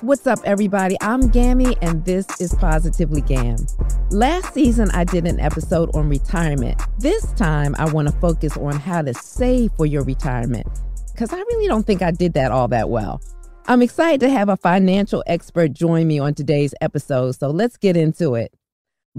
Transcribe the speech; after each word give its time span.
What's 0.00 0.26
up, 0.26 0.38
everybody? 0.46 0.96
I'm 1.02 1.28
Gammy, 1.28 1.76
and 1.82 2.02
this 2.06 2.26
is 2.40 2.54
Positively 2.54 3.20
Gam. 3.20 3.58
Last 4.10 4.54
season, 4.54 4.90
I 4.92 5.04
did 5.04 5.26
an 5.26 5.38
episode 5.38 5.94
on 5.94 6.08
retirement. 6.08 6.80
This 6.98 7.30
time, 7.32 7.74
I 7.78 7.92
want 7.92 8.08
to 8.08 8.14
focus 8.14 8.56
on 8.56 8.72
how 8.72 9.02
to 9.02 9.12
save 9.12 9.72
for 9.72 9.84
your 9.84 10.02
retirement 10.04 10.66
because 11.12 11.30
I 11.30 11.36
really 11.36 11.68
don't 11.68 11.86
think 11.86 12.00
I 12.00 12.10
did 12.10 12.32
that 12.32 12.52
all 12.52 12.68
that 12.68 12.88
well. 12.88 13.20
I'm 13.66 13.82
excited 13.82 14.20
to 14.20 14.30
have 14.30 14.48
a 14.48 14.56
financial 14.56 15.22
expert 15.26 15.74
join 15.74 16.06
me 16.06 16.18
on 16.18 16.32
today's 16.32 16.74
episode, 16.80 17.32
so 17.32 17.50
let's 17.50 17.76
get 17.76 17.98
into 17.98 18.34
it. 18.34 18.54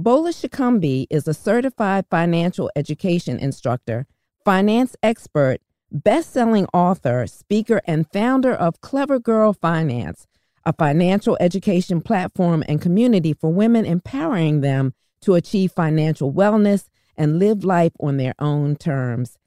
Bola 0.02 0.30
Sokunbi 0.30 1.08
is 1.10 1.28
a 1.28 1.34
certified 1.34 2.06
financial 2.10 2.72
education 2.74 3.38
instructor, 3.38 4.08
finance 4.46 4.96
expert, 5.04 5.60
best-selling 5.92 6.68
author, 6.74 7.28
speaker, 7.28 7.82
and 7.84 8.08
founder 8.14 8.54
of 8.54 8.80
Clever 8.80 9.20
Girl 9.20 9.52
Finance, 9.52 10.26
a 10.66 10.72
financial 10.72 11.36
education 11.42 12.00
platform 12.00 12.64
and 12.70 12.82
community 12.82 13.34
for 13.34 13.52
women 13.52 13.86
empowering 13.86 14.62
them 14.62 14.94
to 15.20 15.34
achieve 15.34 15.74
financial 15.74 16.32
wellness 16.32 16.88
and 17.18 17.38
live 17.38 17.66
life 17.66 17.92
on 18.00 18.16
their 18.16 18.36
own 18.40 18.78
terms. 18.78 19.38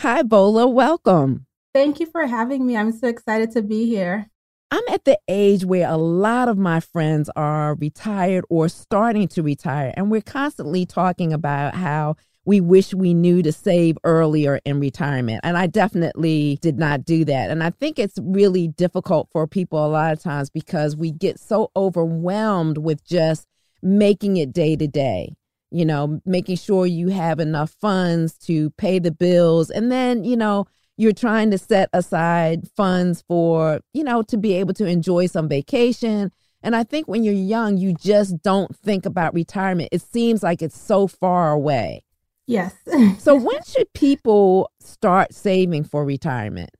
Hi, 0.00 0.22
Bola. 0.22 0.68
Welcome. 0.68 1.46
Thank 1.72 1.98
you 1.98 2.04
for 2.04 2.26
having 2.26 2.66
me. 2.66 2.76
I'm 2.76 2.92
so 2.92 3.08
excited 3.08 3.52
to 3.52 3.62
be 3.62 3.86
here. 3.86 4.28
I'm 4.74 4.82
at 4.92 5.04
the 5.04 5.16
age 5.28 5.64
where 5.64 5.88
a 5.88 5.96
lot 5.96 6.48
of 6.48 6.58
my 6.58 6.80
friends 6.80 7.30
are 7.36 7.76
retired 7.76 8.44
or 8.50 8.68
starting 8.68 9.28
to 9.28 9.42
retire, 9.44 9.94
and 9.96 10.10
we're 10.10 10.20
constantly 10.20 10.84
talking 10.84 11.32
about 11.32 11.76
how 11.76 12.16
we 12.44 12.60
wish 12.60 12.92
we 12.92 13.14
knew 13.14 13.40
to 13.44 13.52
save 13.52 13.96
earlier 14.02 14.58
in 14.64 14.80
retirement. 14.80 15.42
And 15.44 15.56
I 15.56 15.68
definitely 15.68 16.58
did 16.60 16.76
not 16.76 17.04
do 17.04 17.24
that. 17.24 17.50
And 17.50 17.62
I 17.62 17.70
think 17.70 18.00
it's 18.00 18.18
really 18.20 18.66
difficult 18.66 19.28
for 19.30 19.46
people 19.46 19.86
a 19.86 19.86
lot 19.86 20.12
of 20.12 20.20
times 20.20 20.50
because 20.50 20.96
we 20.96 21.12
get 21.12 21.38
so 21.38 21.70
overwhelmed 21.76 22.78
with 22.78 23.04
just 23.04 23.46
making 23.80 24.38
it 24.38 24.52
day 24.52 24.74
to 24.74 24.88
day. 24.88 25.36
You 25.70 25.84
know, 25.84 26.20
making 26.26 26.56
sure 26.56 26.84
you 26.84 27.08
have 27.08 27.38
enough 27.38 27.76
funds 27.80 28.36
to 28.46 28.70
pay 28.70 28.98
the 28.98 29.12
bills 29.12 29.70
and 29.70 29.92
then, 29.92 30.24
you 30.24 30.36
know, 30.36 30.66
you're 30.96 31.12
trying 31.12 31.50
to 31.50 31.58
set 31.58 31.88
aside 31.92 32.68
funds 32.76 33.22
for, 33.26 33.80
you 33.92 34.04
know, 34.04 34.22
to 34.22 34.36
be 34.36 34.54
able 34.54 34.74
to 34.74 34.86
enjoy 34.86 35.26
some 35.26 35.48
vacation. 35.48 36.30
And 36.62 36.74
I 36.74 36.84
think 36.84 37.08
when 37.08 37.24
you're 37.24 37.34
young, 37.34 37.76
you 37.76 37.92
just 37.92 38.42
don't 38.42 38.74
think 38.76 39.04
about 39.04 39.34
retirement. 39.34 39.90
It 39.92 40.02
seems 40.02 40.42
like 40.42 40.62
it's 40.62 40.78
so 40.78 41.06
far 41.06 41.52
away. 41.52 42.04
Yes. 42.46 42.74
so 43.18 43.34
when 43.40 43.62
should 43.64 43.92
people 43.92 44.70
start 44.80 45.34
saving 45.34 45.84
for 45.84 46.04
retirement? 46.04 46.70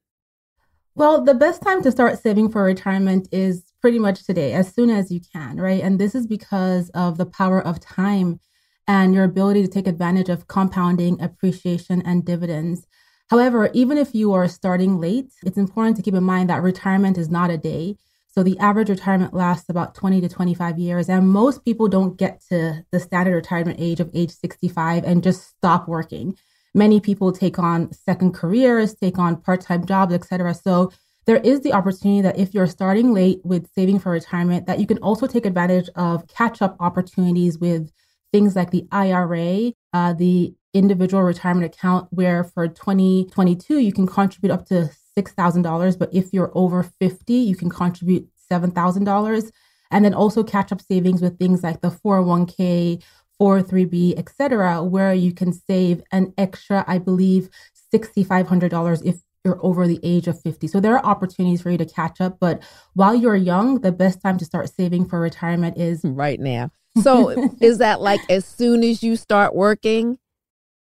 Well, 0.95 1.25
the 1.25 1.35
best 1.35 1.61
time 1.63 1.83
to 1.83 1.91
start 1.91 2.21
saving 2.21 2.51
for 2.53 2.63
retirement 2.63 3.29
is 3.33 3.65
pretty 3.81 3.99
much 3.99 4.25
today, 4.25 4.53
as 4.53 4.73
soon 4.73 4.91
as 4.91 5.11
you 5.11 5.21
can, 5.33 5.57
right? 5.57 5.83
And 5.83 5.99
this 5.99 6.15
is 6.15 6.27
because 6.27 6.89
of 6.91 7.19
the 7.19 7.27
power 7.27 7.61
of 7.61 7.81
time 7.81 8.39
and 8.87 9.13
your 9.13 9.25
ability 9.25 9.63
to 9.63 9.69
take 9.69 9.89
advantage 9.89 10.29
of 10.29 10.47
compounding, 10.47 11.21
appreciation, 11.21 12.01
and 12.03 12.25
dividends. 12.25 12.87
However, 13.31 13.71
even 13.73 13.97
if 13.99 14.15
you 14.15 14.33
are 14.33 14.49
starting 14.49 15.01
late, 15.01 15.33
it's 15.45 15.59
important 15.59 15.97
to 15.97 16.03
keep 16.03 16.15
in 16.15 16.25
mind 16.25 16.51
that 16.51 16.63
retirement 16.63 17.17
is 17.19 17.31
not 17.31 17.51
a 17.51 17.57
day. 17.57 17.97
So 18.29 18.43
the 18.43 18.59
average 18.59 18.91
retirement 18.91 19.33
lasts 19.33 19.69
about 19.69 19.95
20 19.95 20.21
to 20.21 20.29
25 20.29 20.79
years. 20.79 21.09
And 21.09 21.31
most 21.31 21.65
people 21.65 21.89
don't 21.89 22.19
get 22.19 22.43
to 22.51 22.85
the 22.91 23.01
standard 23.01 23.35
retirement 23.35 23.79
age 23.81 24.01
of 24.01 24.11
age 24.13 24.31
65 24.31 25.05
and 25.05 25.23
just 25.23 25.49
stop 25.49 25.89
working. 25.89 26.37
Many 26.75 27.01
people 27.01 27.31
take 27.31 27.59
on 27.59 27.93
second 27.93 28.35
careers, 28.35 28.95
take 28.95 29.19
on 29.19 29.41
part-time 29.41 29.87
jobs, 29.87 30.13
etc. 30.13 30.53
So 30.55 30.91
there 31.27 31.37
is 31.37 31.61
the 31.61 31.73
opportunity 31.73 32.21
that 32.23 32.39
if 32.39 32.53
you're 32.53 32.67
starting 32.67 33.15
late 33.15 33.41
with 33.45 33.71
saving 33.73 34.01
for 34.01 34.11
retirement, 34.11 34.67
that 34.67 34.81
you 34.81 34.87
can 34.87 34.99
also 34.99 35.27
take 35.27 35.47
advantage 35.47 35.89
of 35.95 36.27
catch-up 36.27 36.77
opportunities 36.81 37.59
with 37.59 37.91
things 38.33 38.57
like 38.57 38.73
the 38.73 38.87
IRA, 38.91 39.73
uh, 39.93 40.13
the 40.13 40.55
individual 40.75 41.23
retirement 41.23 41.65
account 41.65 42.09
where 42.11 42.45
for 42.45 42.69
2022 42.69 43.79
you 43.79 43.93
can 43.93 44.07
contribute 44.07 44.53
up 44.53 44.67
to 44.67 44.91
$6,000 45.17 45.99
but 45.99 46.13
if 46.13 46.33
you're 46.33 46.53
over 46.55 46.83
50 46.83 47.33
you 47.33 47.57
can 47.57 47.71
contribute 47.71 48.29
$7,000 48.51 49.51
and 49.91 50.05
then 50.05 50.13
also 50.13 50.43
catch 50.43 50.73
up 50.73 50.81
savings 50.81 51.23
with 51.23 51.39
things 51.39 51.63
like 51.63 51.81
the 51.81 51.91
401k 51.91 53.03
403b 53.41 54.19
etc 54.19 54.83
where 54.83 55.15
you 55.15 55.33
can 55.33 55.53
save 55.53 56.03
an 56.13 56.35
extra 56.37 56.85
I 56.87 56.99
believe 56.99 57.49
$6500 57.93 59.05
if 59.05 59.21
you're 59.45 59.59
over 59.63 59.87
the 59.87 60.01
age 60.03 60.27
of 60.27 60.41
50. 60.41 60.67
So 60.69 60.81
there 60.81 60.97
are 60.97 61.05
opportunities 61.05 61.61
for 61.61 61.71
you 61.71 61.79
to 61.79 61.85
catch 61.85 62.21
up, 62.21 62.39
but 62.41 62.63
while 62.95 63.15
you're 63.15 63.37
young, 63.37 63.81
the 63.83 63.93
best 63.93 64.23
time 64.23 64.39
to 64.39 64.45
start 64.45 64.71
saving 64.71 65.07
for 65.07 65.21
retirement 65.21 65.77
is 65.79 66.01
right 66.03 66.41
now. 66.41 66.71
So 67.03 67.31
is 67.61 67.79
that 67.79 68.01
like 68.01 68.21
as 68.31 68.45
soon 68.45 68.83
as 68.83 69.03
you 69.03 69.17
start 69.17 69.55
working? 69.55 70.19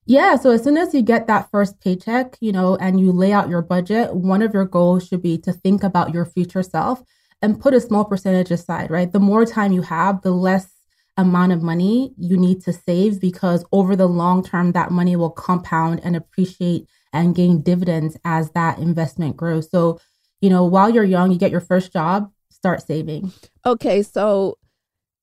Yeah. 0.06 0.36
So 0.36 0.52
as 0.52 0.64
soon 0.64 0.78
as 0.78 0.94
you 0.94 1.02
get 1.02 1.28
that 1.28 1.50
first 1.50 1.80
paycheck, 1.80 2.38
you 2.42 2.52
know, 2.52 2.76
and 2.76 3.00
you 3.00 3.12
lay 3.12 3.32
out 3.32 3.50
your 3.50 3.62
budget, 3.62 4.14
one 4.16 4.42
of 4.42 4.54
your 4.54 4.66
goals 4.66 5.08
should 5.08 5.22
be 5.22 5.38
to 5.40 5.54
think 5.54 5.84
about 5.84 6.14
your 6.14 6.26
future 6.26 6.64
self 6.64 7.04
and 7.42 7.60
put 7.60 7.74
a 7.74 7.80
small 7.80 8.06
percentage 8.06 8.52
aside, 8.52 8.92
right? 8.92 9.12
The 9.12 9.20
more 9.20 9.46
time 9.46 9.72
you 9.72 9.82
have, 9.84 10.22
the 10.22 10.32
less 10.32 10.72
amount 11.18 11.52
of 11.52 11.62
money 11.62 12.14
you 12.18 12.38
need 12.38 12.62
to 12.64 12.74
save 12.74 13.22
because 13.22 13.64
over 13.72 13.96
the 13.96 14.08
long 14.08 14.44
term, 14.44 14.72
that 14.72 14.92
money 14.92 15.16
will 15.16 15.30
compound 15.30 16.02
and 16.04 16.16
appreciate 16.16 16.88
and 17.12 17.36
gain 17.36 17.62
dividends 17.62 18.18
as 18.26 18.52
that 18.52 18.80
investment 18.80 19.38
grows. 19.38 19.70
So, 19.70 20.00
you 20.42 20.50
know, 20.50 20.66
while 20.66 20.90
you're 20.90 21.04
young, 21.04 21.32
you 21.32 21.38
get 21.38 21.52
your 21.52 21.62
first 21.62 21.94
job, 21.94 22.32
start 22.50 22.86
saving. 22.86 23.32
Okay. 23.66 24.02
So, 24.02 24.58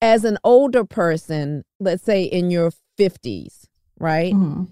as 0.00 0.25
an 0.25 0.38
older 0.44 0.85
person, 0.85 1.65
let's 1.81 2.05
say 2.05 2.23
in 2.23 2.50
your 2.50 2.73
50s, 2.99 3.60
right? 4.00 4.32
Mm-hmm. 4.32 4.64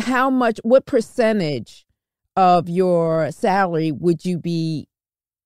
How 0.00 0.30
much, 0.30 0.60
what 0.62 0.86
percentage 0.86 1.86
of 2.36 2.68
your 2.68 3.32
salary 3.32 3.90
would 3.90 4.24
you 4.24 4.38
be 4.38 4.88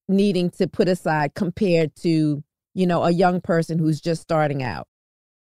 needing 0.08 0.50
to 0.50 0.66
put 0.66 0.88
aside 0.88 1.34
compared 1.34 1.94
to, 1.96 2.42
you 2.74 2.86
know, 2.86 3.04
a 3.04 3.12
young 3.12 3.40
person 3.40 3.78
who's 3.78 4.00
just 4.00 4.20
starting 4.20 4.62
out? 4.62 4.86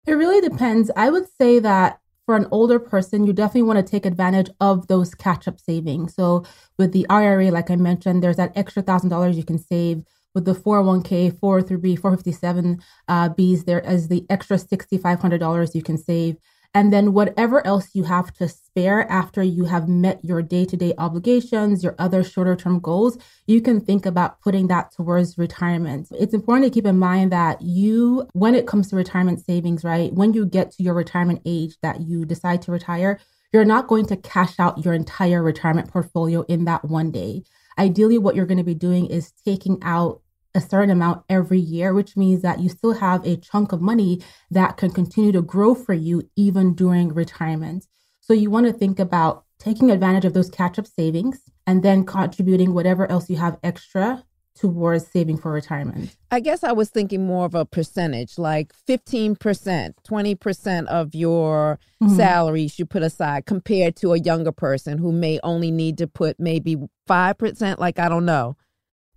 It 0.06 0.12
really 0.12 0.40
depends. 0.40 0.90
I 0.96 1.10
would 1.10 1.26
say 1.38 1.58
that 1.58 2.00
for 2.24 2.36
an 2.36 2.46
older 2.50 2.78
person, 2.78 3.26
you 3.26 3.32
definitely 3.32 3.62
want 3.62 3.84
to 3.84 3.90
take 3.90 4.06
advantage 4.06 4.50
of 4.60 4.88
those 4.88 5.14
catch 5.14 5.46
up 5.46 5.60
savings. 5.60 6.14
So, 6.14 6.44
with 6.76 6.92
the 6.92 7.06
IRA, 7.08 7.50
like 7.50 7.70
I 7.70 7.76
mentioned, 7.76 8.22
there's 8.22 8.36
that 8.36 8.52
extra 8.56 8.82
thousand 8.82 9.10
dollars 9.10 9.36
you 9.36 9.44
can 9.44 9.58
save. 9.58 10.02
With 10.34 10.44
the 10.44 10.54
401k, 10.54 11.32
403b, 11.32 11.98
457 11.98 12.82
uh, 13.08 13.30
Bs, 13.30 13.64
there 13.64 13.80
is 13.80 14.08
the 14.08 14.26
extra 14.28 14.58
$6,500 14.58 15.74
you 15.74 15.82
can 15.82 15.96
save. 15.96 16.36
And 16.76 16.92
then 16.92 17.14
whatever 17.14 17.66
else 17.66 17.88
you 17.94 18.04
have 18.04 18.34
to 18.34 18.50
spare 18.50 19.10
after 19.10 19.42
you 19.42 19.64
have 19.64 19.88
met 19.88 20.22
your 20.22 20.42
day 20.42 20.66
to 20.66 20.76
day 20.76 20.92
obligations, 20.98 21.82
your 21.82 21.94
other 21.98 22.22
shorter 22.22 22.54
term 22.54 22.80
goals, 22.80 23.16
you 23.46 23.62
can 23.62 23.80
think 23.80 24.04
about 24.04 24.42
putting 24.42 24.66
that 24.66 24.92
towards 24.92 25.38
retirement. 25.38 26.08
It's 26.10 26.34
important 26.34 26.66
to 26.66 26.76
keep 26.76 26.84
in 26.84 26.98
mind 26.98 27.32
that 27.32 27.62
you, 27.62 28.28
when 28.34 28.54
it 28.54 28.66
comes 28.66 28.90
to 28.90 28.96
retirement 28.96 29.42
savings, 29.42 29.84
right, 29.84 30.12
when 30.12 30.34
you 30.34 30.44
get 30.44 30.70
to 30.72 30.82
your 30.82 30.92
retirement 30.92 31.40
age 31.46 31.78
that 31.80 32.02
you 32.02 32.26
decide 32.26 32.60
to 32.62 32.72
retire, 32.72 33.18
you're 33.54 33.64
not 33.64 33.88
going 33.88 34.04
to 34.08 34.16
cash 34.18 34.60
out 34.60 34.84
your 34.84 34.92
entire 34.92 35.42
retirement 35.42 35.90
portfolio 35.90 36.42
in 36.42 36.66
that 36.66 36.84
one 36.84 37.10
day. 37.10 37.42
Ideally, 37.78 38.18
what 38.18 38.34
you're 38.34 38.44
going 38.44 38.58
to 38.58 38.64
be 38.64 38.74
doing 38.74 39.06
is 39.06 39.32
taking 39.46 39.78
out 39.80 40.20
a 40.56 40.60
certain 40.60 40.90
amount 40.90 41.24
every 41.28 41.60
year, 41.60 41.92
which 41.94 42.16
means 42.16 42.42
that 42.42 42.60
you 42.60 42.68
still 42.68 42.94
have 42.94 43.24
a 43.24 43.36
chunk 43.36 43.72
of 43.72 43.80
money 43.80 44.22
that 44.50 44.76
can 44.76 44.90
continue 44.90 45.32
to 45.32 45.42
grow 45.42 45.74
for 45.74 45.92
you 45.92 46.28
even 46.34 46.74
during 46.74 47.12
retirement. 47.12 47.86
So 48.20 48.32
you 48.32 48.50
want 48.50 48.66
to 48.66 48.72
think 48.72 48.98
about 48.98 49.44
taking 49.58 49.90
advantage 49.90 50.24
of 50.24 50.32
those 50.34 50.50
catch 50.50 50.78
up 50.78 50.86
savings 50.86 51.42
and 51.66 51.82
then 51.82 52.04
contributing 52.04 52.74
whatever 52.74 53.10
else 53.10 53.30
you 53.30 53.36
have 53.36 53.58
extra 53.62 54.24
towards 54.56 55.06
saving 55.06 55.36
for 55.36 55.52
retirement. 55.52 56.16
I 56.30 56.40
guess 56.40 56.64
I 56.64 56.72
was 56.72 56.88
thinking 56.88 57.26
more 57.26 57.44
of 57.44 57.54
a 57.54 57.66
percentage, 57.66 58.38
like 58.38 58.72
15%, 58.88 59.36
20% 59.38 60.86
of 60.86 61.14
your 61.14 61.78
mm-hmm. 62.02 62.16
salary 62.16 62.70
you 62.76 62.86
put 62.86 63.02
aside 63.02 63.46
compared 63.46 63.96
to 63.96 64.14
a 64.14 64.18
younger 64.18 64.52
person 64.52 64.98
who 64.98 65.12
may 65.12 65.38
only 65.42 65.70
need 65.70 65.98
to 65.98 66.06
put 66.06 66.40
maybe 66.40 66.76
5%, 67.08 67.78
like 67.78 67.98
I 67.98 68.08
don't 68.08 68.24
know. 68.24 68.56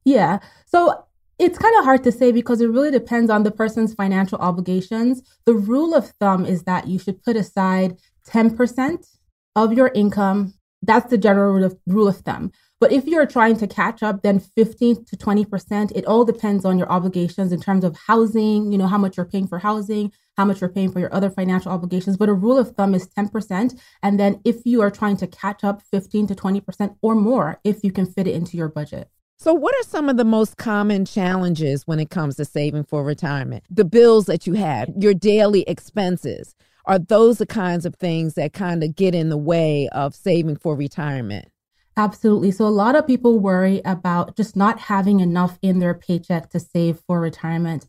Yeah. 0.04 0.40
So 0.66 1.06
it's 1.40 1.58
kind 1.58 1.76
of 1.78 1.86
hard 1.86 2.04
to 2.04 2.12
say 2.12 2.34
because 2.34 2.60
it 2.60 2.68
really 2.68 2.92
depends 2.92 3.32
on 3.32 3.44
the 3.44 3.52
person's 3.52 3.94
financial 3.94 4.38
obligations. 4.40 5.24
The 5.46 5.56
rule 5.56 5.96
of 5.96 6.10
thumb 6.20 6.46
is 6.46 6.64
that 6.64 6.88
you 6.88 7.00
should 7.00 7.24
put 7.24 7.38
aside 7.38 7.98
10% 8.28 9.08
of 9.56 9.74
your 9.74 9.90
income. 9.96 10.54
That's 10.82 11.10
the 11.10 11.18
general 11.18 11.54
rule 11.54 11.64
of, 11.64 11.78
rule 11.88 12.10
of 12.10 12.18
thumb. 12.18 12.52
But 12.82 12.92
if 12.92 13.06
you're 13.06 13.26
trying 13.26 13.58
to 13.58 13.68
catch 13.68 14.04
up, 14.04 14.22
then 14.22 14.40
15 14.40 15.06
to 15.06 15.18
20%, 15.18 15.92
it 15.96 16.06
all 16.06 16.24
depends 16.26 16.66
on 16.66 16.78
your 16.78 16.90
obligations 16.90 17.52
in 17.52 17.62
terms 17.62 17.84
of 17.84 17.96
housing, 17.96 18.72
you 18.72 18.78
know, 18.78 18.88
how 18.88 18.98
much 18.98 19.18
you're 19.18 19.26
paying 19.26 19.48
for 19.48 19.60
housing, 19.60 20.12
how 20.38 20.46
much 20.46 20.62
you're 20.62 20.70
paying 20.70 20.92
for 20.92 21.00
your 21.00 21.14
other 21.14 21.30
financial 21.30 21.72
obligations. 21.72 22.16
But 22.16 22.30
a 22.30 22.34
rule 22.34 22.58
of 22.58 22.76
thumb 22.76 22.96
is 22.96 23.08
10%. 23.08 23.80
And 24.04 24.20
then 24.20 24.42
if 24.46 24.66
you 24.66 24.82
are 24.82 24.92
trying 24.92 25.18
to 25.18 25.28
catch 25.28 25.64
up 25.64 25.82
15 25.92 26.28
to 26.28 26.36
20% 26.36 26.96
or 27.02 27.16
more, 27.16 27.60
if 27.64 27.84
you 27.84 27.92
can 27.92 28.06
fit 28.06 28.28
it 28.28 28.36
into 28.36 28.56
your 28.56 28.70
budget. 28.70 29.10
So, 29.42 29.54
what 29.54 29.74
are 29.74 29.88
some 29.88 30.10
of 30.10 30.18
the 30.18 30.26
most 30.26 30.58
common 30.58 31.06
challenges 31.06 31.88
when 31.88 31.98
it 32.02 32.10
comes 32.10 32.36
to 32.36 32.44
saving 32.44 32.84
for 32.84 33.06
retirement? 33.06 33.64
The 33.70 33.86
bills 33.86 34.26
that 34.26 34.46
you 34.46 34.56
have, 34.56 34.90
your 35.00 35.14
daily 35.14 35.62
expenses, 35.62 36.56
are 36.84 37.00
those 37.00 37.38
the 37.38 37.46
kinds 37.46 37.86
of 37.86 37.96
things 37.96 38.34
that 38.34 38.52
kind 38.52 38.84
of 38.84 38.98
get 38.98 39.16
in 39.16 39.30
the 39.30 39.38
way 39.38 39.88
of 39.94 40.14
saving 40.14 40.58
for 40.58 40.76
retirement? 40.76 41.48
Absolutely. 41.96 42.52
So, 42.52 42.66
a 42.66 42.68
lot 42.68 42.98
of 42.98 43.08
people 43.08 43.40
worry 43.40 43.82
about 43.86 44.36
just 44.36 44.58
not 44.58 44.78
having 44.78 45.22
enough 45.22 45.58
in 45.62 45.80
their 45.80 45.94
paycheck 45.94 46.50
to 46.50 46.60
save 46.60 47.00
for 47.08 47.22
retirement 47.22 47.88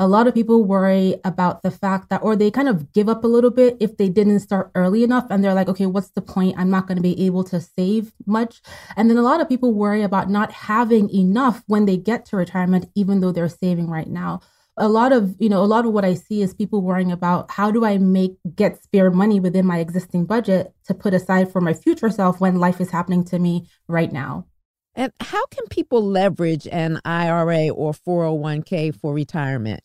a 0.00 0.08
lot 0.08 0.26
of 0.26 0.32
people 0.32 0.64
worry 0.64 1.20
about 1.24 1.62
the 1.62 1.70
fact 1.70 2.08
that, 2.08 2.22
or 2.22 2.34
they 2.34 2.50
kind 2.50 2.70
of 2.70 2.90
give 2.94 3.06
up 3.06 3.22
a 3.22 3.26
little 3.26 3.50
bit 3.50 3.76
if 3.80 3.98
they 3.98 4.08
didn't 4.08 4.40
start 4.40 4.70
early 4.74 5.04
enough 5.04 5.26
and 5.28 5.44
they're 5.44 5.52
like, 5.52 5.68
okay, 5.68 5.84
what's 5.84 6.08
the 6.12 6.22
point? 6.22 6.58
I'm 6.58 6.70
not 6.70 6.86
going 6.86 6.96
to 6.96 7.02
be 7.02 7.26
able 7.26 7.44
to 7.44 7.60
save 7.60 8.12
much. 8.24 8.62
And 8.96 9.10
then 9.10 9.18
a 9.18 9.22
lot 9.22 9.42
of 9.42 9.48
people 9.48 9.74
worry 9.74 10.02
about 10.02 10.30
not 10.30 10.52
having 10.52 11.10
enough 11.10 11.62
when 11.66 11.84
they 11.84 11.98
get 11.98 12.24
to 12.26 12.36
retirement, 12.38 12.86
even 12.94 13.20
though 13.20 13.30
they're 13.30 13.50
saving 13.50 13.88
right 13.90 14.08
now. 14.08 14.40
A 14.78 14.88
lot 14.88 15.12
of, 15.12 15.36
you 15.38 15.50
know, 15.50 15.62
a 15.62 15.68
lot 15.68 15.84
of 15.84 15.92
what 15.92 16.06
I 16.06 16.14
see 16.14 16.40
is 16.40 16.54
people 16.54 16.80
worrying 16.80 17.12
about 17.12 17.50
how 17.50 17.70
do 17.70 17.84
I 17.84 17.98
make, 17.98 18.38
get 18.54 18.82
spare 18.82 19.10
money 19.10 19.38
within 19.38 19.66
my 19.66 19.80
existing 19.80 20.24
budget 20.24 20.72
to 20.86 20.94
put 20.94 21.12
aside 21.12 21.52
for 21.52 21.60
my 21.60 21.74
future 21.74 22.08
self 22.08 22.40
when 22.40 22.56
life 22.56 22.80
is 22.80 22.90
happening 22.90 23.22
to 23.24 23.38
me 23.38 23.68
right 23.86 24.10
now. 24.10 24.46
And 24.94 25.12
how 25.20 25.44
can 25.46 25.66
people 25.66 26.02
leverage 26.02 26.66
an 26.66 27.00
IRA 27.04 27.68
or 27.68 27.92
401k 27.92 28.98
for 28.98 29.12
retirement? 29.12 29.82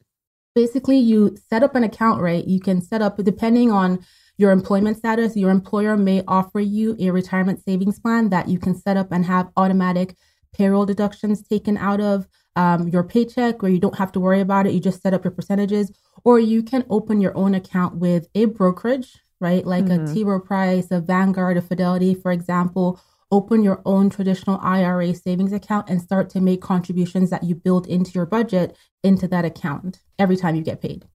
Basically 0.56 0.98
you 0.98 1.38
set 1.50 1.62
up 1.62 1.76
an 1.76 1.84
account, 1.84 2.22
right? 2.22 2.46
You 2.48 2.60
can 2.60 2.82
set 2.82 3.02
up, 3.02 3.18
depending 3.18 3.72
on 3.72 4.00
your 4.38 4.52
employment 4.52 4.98
status, 4.98 5.36
your 5.36 5.52
employer 5.52 5.96
may 5.96 6.24
offer 6.28 6.60
you 6.60 6.96
a 7.00 7.12
retirement 7.12 7.64
savings 7.64 8.00
plan 8.00 8.30
that 8.30 8.50
you 8.50 8.58
can 8.58 8.76
set 8.76 8.98
up 8.98 9.12
and 9.12 9.26
have 9.26 9.50
automatic 9.56 10.16
payroll 10.54 10.86
deductions 10.86 11.46
taken 11.48 11.78
out 11.78 12.02
of 12.02 12.28
um, 12.56 12.88
your 12.88 13.04
paycheck 13.04 13.62
where 13.62 13.72
you 13.72 13.80
don't 13.80 13.98
have 13.98 14.12
to 14.14 14.20
worry 14.20 14.40
about 14.40 14.66
it. 14.66 14.74
You 14.74 14.80
just 14.80 15.02
set 15.02 15.14
up 15.14 15.24
your 15.24 15.32
percentages, 15.32 15.92
or 16.24 16.40
you 16.40 16.64
can 16.64 16.86
open 16.90 17.22
your 17.22 17.38
own 17.38 17.54
account 17.54 17.98
with 17.98 18.28
a 18.34 18.46
brokerage, 18.46 19.18
right? 19.40 19.66
Like 19.66 19.86
mm-hmm. 19.86 20.06
a 20.06 20.14
T. 20.14 20.24
Rowe 20.24 20.40
Price, 20.40 20.88
a 20.92 21.02
Vanguard, 21.02 21.58
a 21.58 21.62
Fidelity, 21.62 22.16
for 22.16 22.32
example, 22.32 23.00
open 23.32 23.64
your 23.64 23.82
own 23.86 24.10
traditional 24.10 24.60
IRA 24.62 25.14
savings 25.14 25.54
account 25.54 25.90
and 25.90 26.02
start 26.02 26.30
to 26.32 26.42
make 26.42 26.62
contributions 26.62 27.30
that 27.30 27.44
you 27.44 27.56
build 27.56 27.88
into 27.88 28.12
your 28.12 28.26
budget 28.26 28.78
into 29.04 29.28
that 29.28 29.46
account 29.46 30.00
every 30.20 30.38
time 30.38 30.56
you 30.56 30.62
get 30.62 30.82
paid. 30.82 31.06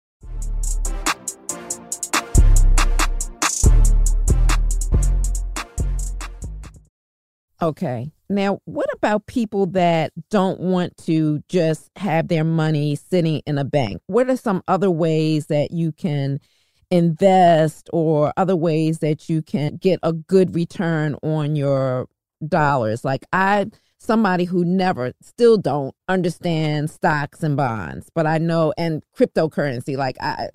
Okay. 7.63 8.11
Now, 8.31 8.61
what 8.65 8.89
about 8.95 9.27
people 9.27 9.67
that 9.67 10.13
don't 10.31 10.61
want 10.61 10.97
to 11.05 11.43
just 11.49 11.91
have 11.97 12.29
their 12.29 12.45
money 12.45 12.97
sitting 12.97 13.43
in 13.45 13.59
a 13.59 13.65
bank? 13.65 14.01
What 14.07 14.31
are 14.31 14.37
some 14.37 14.63
other 14.67 14.91
ways 14.91 15.47
that 15.47 15.71
you 15.73 15.93
can 15.93 16.41
invest 16.91 17.89
or 17.93 18.33
other 18.37 18.57
ways 18.57 18.99
that 18.99 19.29
you 19.29 19.43
can 19.43 19.77
get 19.77 20.01
a 20.03 20.13
good 20.13 20.55
return 20.55 21.17
on 21.23 21.57
your 21.57 22.09
dollars. 22.47 23.05
Like 23.05 23.25
I 23.33 23.67
somebody 23.99 24.45
who 24.45 24.65
never 24.65 25.13
still 25.21 25.59
don't 25.59 25.95
understand 26.09 26.91
stocks 26.91 27.43
and 27.43 27.57
bonds, 27.57 28.11
but 28.15 28.27
I 28.27 28.39
know 28.39 28.73
and 28.79 29.03
cryptocurrency 29.17 29.97
like 29.97 30.17
I 30.21 30.49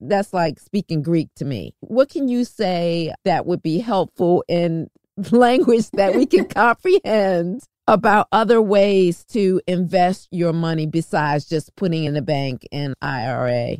that's 0.00 0.32
like 0.32 0.60
speaking 0.60 1.02
Greek 1.02 1.28
to 1.36 1.44
me. 1.44 1.74
What 1.80 2.10
can 2.10 2.28
you 2.28 2.44
say 2.44 3.12
that 3.24 3.46
would 3.46 3.62
be 3.62 3.78
helpful 3.78 4.44
in 4.48 4.90
language 5.30 5.90
that 5.92 6.14
we 6.14 6.26
can 6.26 6.44
comprehend 6.48 7.62
about 7.86 8.28
other 8.32 8.62
ways 8.62 9.24
to 9.24 9.60
invest 9.66 10.28
your 10.30 10.52
money 10.52 10.86
besides 10.86 11.46
just 11.46 11.74
putting 11.76 12.04
in 12.04 12.14
the 12.14 12.22
bank 12.22 12.66
and 12.70 12.94
IRA? 13.02 13.78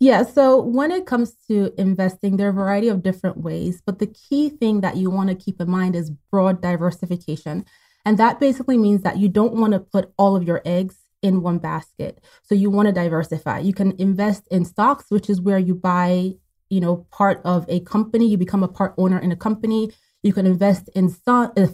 Yeah, 0.00 0.22
so 0.22 0.60
when 0.62 0.92
it 0.92 1.06
comes 1.06 1.34
to 1.48 1.72
investing, 1.76 2.36
there 2.36 2.46
are 2.46 2.50
a 2.50 2.54
variety 2.54 2.88
of 2.88 3.02
different 3.02 3.38
ways, 3.38 3.82
but 3.84 3.98
the 3.98 4.06
key 4.06 4.48
thing 4.48 4.80
that 4.82 4.96
you 4.96 5.10
want 5.10 5.28
to 5.28 5.34
keep 5.34 5.60
in 5.60 5.68
mind 5.68 5.96
is 5.96 6.10
broad 6.30 6.62
diversification. 6.62 7.64
And 8.04 8.16
that 8.18 8.38
basically 8.38 8.78
means 8.78 9.02
that 9.02 9.18
you 9.18 9.28
don't 9.28 9.54
want 9.54 9.72
to 9.72 9.80
put 9.80 10.12
all 10.16 10.36
of 10.36 10.44
your 10.44 10.62
eggs 10.64 10.96
in 11.20 11.42
one 11.42 11.58
basket. 11.58 12.22
So 12.44 12.54
you 12.54 12.70
want 12.70 12.86
to 12.86 12.92
diversify. 12.92 13.58
You 13.58 13.74
can 13.74 13.92
invest 13.98 14.46
in 14.52 14.64
stocks, 14.64 15.06
which 15.08 15.28
is 15.28 15.40
where 15.40 15.58
you 15.58 15.74
buy, 15.74 16.34
you 16.70 16.80
know, 16.80 17.08
part 17.10 17.40
of 17.44 17.66
a 17.68 17.80
company, 17.80 18.28
you 18.28 18.38
become 18.38 18.62
a 18.62 18.68
part 18.68 18.94
owner 18.98 19.18
in 19.18 19.32
a 19.32 19.36
company. 19.36 19.90
You 20.22 20.32
can 20.32 20.46
invest 20.46 20.88
in 20.94 21.12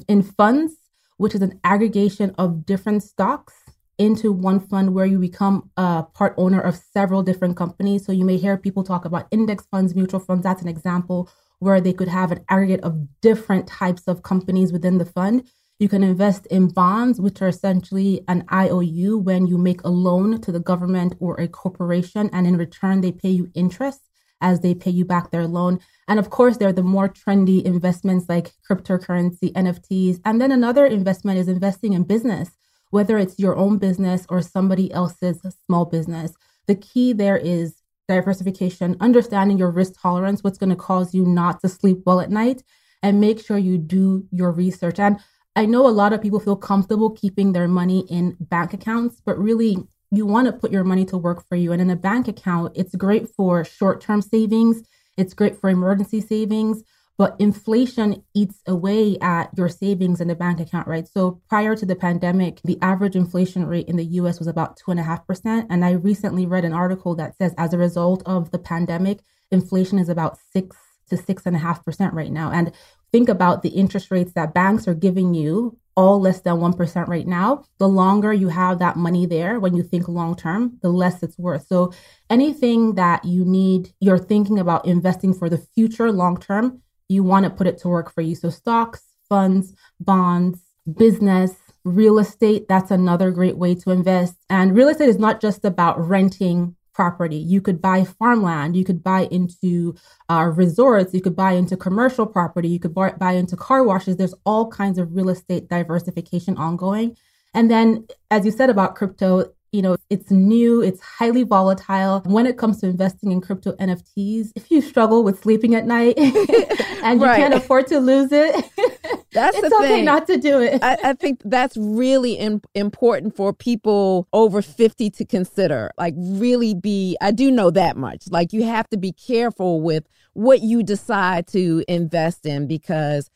in 0.08 0.22
funds, 0.22 0.72
which 1.18 1.34
is 1.34 1.42
an 1.42 1.60
aggregation 1.62 2.34
of 2.38 2.64
different 2.64 3.02
stocks 3.02 3.54
into 3.98 4.32
one 4.32 4.60
fund 4.60 4.94
where 4.94 5.06
you 5.06 5.18
become 5.18 5.70
a 5.76 6.02
part 6.02 6.34
owner 6.36 6.60
of 6.60 6.76
several 6.92 7.22
different 7.22 7.56
companies. 7.56 8.04
So 8.04 8.12
you 8.12 8.24
may 8.24 8.36
hear 8.36 8.56
people 8.56 8.82
talk 8.82 9.04
about 9.04 9.28
index 9.30 9.66
funds, 9.70 9.94
mutual 9.94 10.20
funds. 10.20 10.42
That's 10.42 10.62
an 10.62 10.68
example 10.68 11.30
where 11.58 11.80
they 11.80 11.92
could 11.92 12.08
have 12.08 12.32
an 12.32 12.44
aggregate 12.48 12.80
of 12.80 13.20
different 13.20 13.66
types 13.66 14.02
of 14.06 14.22
companies 14.22 14.72
within 14.72 14.98
the 14.98 15.04
fund. 15.04 15.48
You 15.78 15.88
can 15.88 16.04
invest 16.04 16.46
in 16.46 16.68
bonds, 16.68 17.20
which 17.20 17.42
are 17.42 17.48
essentially 17.48 18.22
an 18.28 18.44
IOU 18.52 19.18
when 19.18 19.46
you 19.46 19.58
make 19.58 19.82
a 19.82 19.88
loan 19.88 20.40
to 20.40 20.52
the 20.52 20.60
government 20.60 21.16
or 21.18 21.40
a 21.40 21.48
corporation, 21.48 22.30
and 22.32 22.46
in 22.46 22.56
return, 22.56 23.00
they 23.00 23.12
pay 23.12 23.30
you 23.30 23.50
interest 23.54 24.00
as 24.40 24.60
they 24.60 24.74
pay 24.74 24.90
you 24.90 25.04
back 25.04 25.30
their 25.30 25.46
loan. 25.46 25.80
And 26.06 26.18
of 26.18 26.30
course, 26.30 26.58
there 26.58 26.68
are 26.68 26.72
the 26.72 26.82
more 26.82 27.08
trendy 27.08 27.62
investments 27.62 28.28
like 28.28 28.52
cryptocurrency, 28.68 29.52
NFTs. 29.52 30.20
And 30.24 30.40
then 30.40 30.52
another 30.52 30.86
investment 30.86 31.38
is 31.38 31.48
investing 31.48 31.94
in 31.94 32.04
business, 32.04 32.50
whether 32.94 33.18
it's 33.18 33.40
your 33.40 33.56
own 33.56 33.76
business 33.76 34.24
or 34.28 34.40
somebody 34.40 34.92
else's 34.92 35.40
small 35.66 35.84
business. 35.84 36.32
The 36.68 36.76
key 36.76 37.12
there 37.12 37.36
is 37.36 37.74
diversification, 38.06 38.96
understanding 39.00 39.58
your 39.58 39.72
risk 39.72 40.00
tolerance, 40.00 40.44
what's 40.44 40.58
going 40.58 40.70
to 40.70 40.76
cause 40.76 41.12
you 41.12 41.26
not 41.26 41.60
to 41.60 41.68
sleep 41.68 41.98
well 42.06 42.20
at 42.20 42.30
night, 42.30 42.62
and 43.02 43.20
make 43.20 43.44
sure 43.44 43.58
you 43.58 43.78
do 43.78 44.24
your 44.30 44.52
research. 44.52 45.00
And 45.00 45.18
I 45.56 45.66
know 45.66 45.88
a 45.88 45.98
lot 46.00 46.12
of 46.12 46.22
people 46.22 46.38
feel 46.38 46.54
comfortable 46.54 47.10
keeping 47.10 47.52
their 47.52 47.66
money 47.66 48.06
in 48.08 48.36
bank 48.38 48.72
accounts, 48.72 49.20
but 49.26 49.40
really 49.40 49.76
you 50.12 50.24
want 50.24 50.46
to 50.46 50.52
put 50.52 50.70
your 50.70 50.84
money 50.84 51.04
to 51.06 51.18
work 51.18 51.44
for 51.48 51.56
you. 51.56 51.72
And 51.72 51.82
in 51.82 51.90
a 51.90 51.96
bank 51.96 52.28
account, 52.28 52.76
it's 52.76 52.94
great 52.94 53.28
for 53.28 53.64
short 53.64 54.02
term 54.02 54.22
savings, 54.22 54.84
it's 55.16 55.34
great 55.34 55.60
for 55.60 55.68
emergency 55.68 56.20
savings, 56.20 56.84
but 57.16 57.36
inflation 57.38 58.22
eats 58.34 58.60
away 58.66 59.16
at 59.20 59.50
your 59.56 59.68
savings 59.68 60.20
in 60.20 60.28
the 60.28 60.34
bank 60.34 60.60
account, 60.60 60.88
right? 60.88 61.06
So 61.06 61.40
prior 61.48 61.76
to 61.76 61.86
the 61.86 61.94
pandemic, 61.94 62.60
the 62.64 62.78
average 62.82 63.14
inflation 63.14 63.66
rate 63.66 63.88
in 63.88 63.96
the 63.96 64.04
US 64.04 64.38
was 64.38 64.48
about 64.48 64.78
2.5%. 64.78 65.66
And 65.70 65.84
I 65.84 65.92
recently 65.92 66.46
read 66.46 66.64
an 66.64 66.72
article 66.72 67.14
that 67.16 67.36
says 67.36 67.54
as 67.56 67.72
a 67.72 67.78
result 67.78 68.22
of 68.26 68.50
the 68.50 68.58
pandemic, 68.58 69.20
inflation 69.50 69.98
is 69.98 70.08
about 70.08 70.38
six 70.52 70.76
to 71.10 71.16
six 71.16 71.44
and 71.46 71.54
a 71.54 71.58
half 71.58 71.84
percent 71.84 72.14
right 72.14 72.32
now. 72.32 72.50
And 72.50 72.72
think 73.12 73.28
about 73.28 73.62
the 73.62 73.68
interest 73.70 74.10
rates 74.10 74.32
that 74.32 74.54
banks 74.54 74.88
are 74.88 74.94
giving 74.94 75.34
you 75.34 75.78
all 75.96 76.20
less 76.20 76.40
than 76.40 76.56
1% 76.56 77.06
right 77.06 77.26
now, 77.26 77.64
the 77.78 77.88
longer 77.88 78.32
you 78.32 78.48
have 78.48 78.80
that 78.80 78.96
money 78.96 79.26
there 79.26 79.60
when 79.60 79.76
you 79.76 79.82
think 79.82 80.08
long 80.08 80.34
term, 80.34 80.78
the 80.82 80.88
less 80.88 81.22
it's 81.22 81.38
worth. 81.38 81.66
So 81.68 81.92
anything 82.28 82.96
that 82.96 83.24
you 83.24 83.44
need, 83.44 83.92
you're 84.00 84.18
thinking 84.18 84.58
about 84.58 84.86
investing 84.86 85.32
for 85.32 85.48
the 85.48 85.58
future 85.58 86.10
long 86.10 86.38
term, 86.38 86.82
you 87.08 87.22
want 87.22 87.44
to 87.44 87.50
put 87.50 87.66
it 87.66 87.78
to 87.78 87.88
work 87.88 88.12
for 88.12 88.20
you. 88.20 88.34
So 88.34 88.50
stocks, 88.50 89.02
funds, 89.28 89.72
bonds, 90.00 90.60
business, 90.96 91.52
real 91.84 92.18
estate, 92.18 92.66
that's 92.68 92.90
another 92.90 93.30
great 93.30 93.56
way 93.56 93.74
to 93.74 93.90
invest. 93.90 94.34
And 94.48 94.74
real 94.74 94.88
estate 94.88 95.08
is 95.08 95.18
not 95.18 95.40
just 95.40 95.64
about 95.64 95.98
renting 95.98 96.76
property. 96.94 97.36
You 97.36 97.60
could 97.60 97.82
buy 97.82 98.04
farmland, 98.04 98.76
you 98.76 98.84
could 98.84 99.02
buy 99.02 99.22
into 99.30 99.94
uh, 100.30 100.52
resorts, 100.54 101.12
you 101.12 101.20
could 101.20 101.36
buy 101.36 101.52
into 101.52 101.76
commercial 101.76 102.24
property, 102.26 102.68
you 102.68 102.78
could 102.78 102.94
buy, 102.94 103.10
buy 103.10 103.32
into 103.32 103.56
car 103.56 103.82
washes. 103.82 104.16
There's 104.16 104.34
all 104.46 104.70
kinds 104.70 104.98
of 104.98 105.14
real 105.14 105.28
estate 105.28 105.68
diversification 105.68 106.56
ongoing. 106.56 107.16
And 107.52 107.70
then, 107.70 108.06
as 108.30 108.44
you 108.44 108.50
said 108.50 108.70
about 108.70 108.94
crypto, 108.94 109.52
you 109.74 109.82
know, 109.82 109.96
it's 110.08 110.30
new, 110.30 110.80
it's 110.80 111.00
highly 111.00 111.42
volatile. 111.42 112.20
When 112.26 112.46
it 112.46 112.56
comes 112.56 112.80
to 112.80 112.86
investing 112.86 113.32
in 113.32 113.40
crypto 113.40 113.72
NFTs, 113.72 114.52
if 114.54 114.70
you 114.70 114.80
struggle 114.80 115.24
with 115.24 115.42
sleeping 115.42 115.74
at 115.74 115.84
night 115.84 116.16
and 117.02 117.20
you 117.20 117.26
can't 117.26 117.54
afford 117.54 117.88
to 117.88 117.98
lose 117.98 118.30
it, 118.30 118.54
that's 119.32 119.58
it's 119.58 119.74
okay 119.74 119.88
thing. 119.88 120.04
not 120.04 120.28
to 120.28 120.36
do 120.36 120.60
it. 120.60 120.80
I, 120.80 120.96
I 121.02 121.12
think 121.14 121.40
that's 121.44 121.76
really 121.76 122.34
in, 122.34 122.62
important 122.76 123.34
for 123.34 123.52
people 123.52 124.28
over 124.32 124.62
50 124.62 125.10
to 125.10 125.24
consider. 125.24 125.90
Like, 125.98 126.14
really 126.16 126.74
be, 126.74 127.16
I 127.20 127.32
do 127.32 127.50
know 127.50 127.72
that 127.72 127.96
much. 127.96 128.30
Like, 128.30 128.52
you 128.52 128.62
have 128.62 128.88
to 128.90 128.96
be 128.96 129.10
careful 129.10 129.80
with 129.80 130.08
what 130.34 130.62
you 130.62 130.84
decide 130.84 131.48
to 131.48 131.84
invest 131.88 132.46
in 132.46 132.68
because 132.68 133.28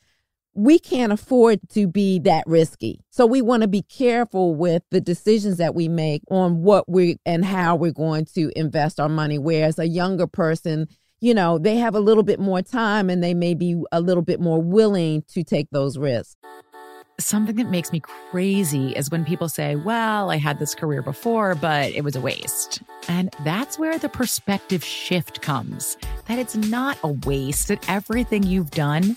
we 0.59 0.81
can't 0.81 1.13
afford 1.13 1.61
to 1.69 1.87
be 1.87 2.19
that 2.19 2.43
risky. 2.45 3.01
So 3.11 3.27
we 3.27 3.41
want 3.43 3.63
to 3.63 3.69
be 3.69 3.83
careful 3.83 4.57
with 4.57 4.83
the 4.91 5.01
decisions 5.01 5.59
that 5.59 5.73
we 5.73 5.87
make 5.87 6.23
on 6.31 6.65
what 6.65 6.89
we 6.89 7.17
and 7.25 7.45
how 7.45 7.77
we're 7.77 7.93
going 7.93 8.25
to 8.35 8.51
invest 8.57 8.99
our 8.99 9.09
money. 9.09 9.39
Whereas 9.39 9.79
a 9.79 9.87
younger 9.87 10.27
person, 10.27 10.89
you 11.21 11.33
know, 11.33 11.59
they 11.59 11.77
have 11.77 11.95
a 11.95 12.01
little 12.01 12.25
bit 12.25 12.41
more 12.41 12.61
time 12.61 13.09
and 13.09 13.23
they 13.23 13.35
may 13.35 13.55
be 13.55 13.81
a 13.93 14.01
little 14.01 14.23
bit 14.25 14.41
more 14.41 14.61
willing 14.61 15.23
to 15.29 15.45
take 15.45 15.69
those 15.71 15.97
risks. 15.97 16.35
Something 17.21 17.55
that 17.57 17.71
makes 17.71 17.93
me 17.93 18.01
crazy 18.01 18.91
is 18.93 19.11
when 19.11 19.25
people 19.25 19.49
say, 19.49 19.77
Well, 19.77 20.31
I 20.31 20.39
had 20.39 20.59
this 20.59 20.75
career 20.75 21.03
before, 21.03 21.55
but 21.55 21.93
it 21.93 22.03
was 22.03 22.17
a 22.17 22.21
waste. 22.21 22.83
And 23.09 23.33
that's 23.45 23.79
where 23.79 23.99
the 23.99 24.09
perspective 24.09 24.85
shift 24.85 25.41
comes 25.41 25.97
that 26.27 26.39
it's 26.39 26.57
not 26.57 26.99
a 27.03 27.09
waste, 27.09 27.69
that 27.69 27.89
everything 27.89 28.43
you've 28.43 28.71
done 28.71 29.17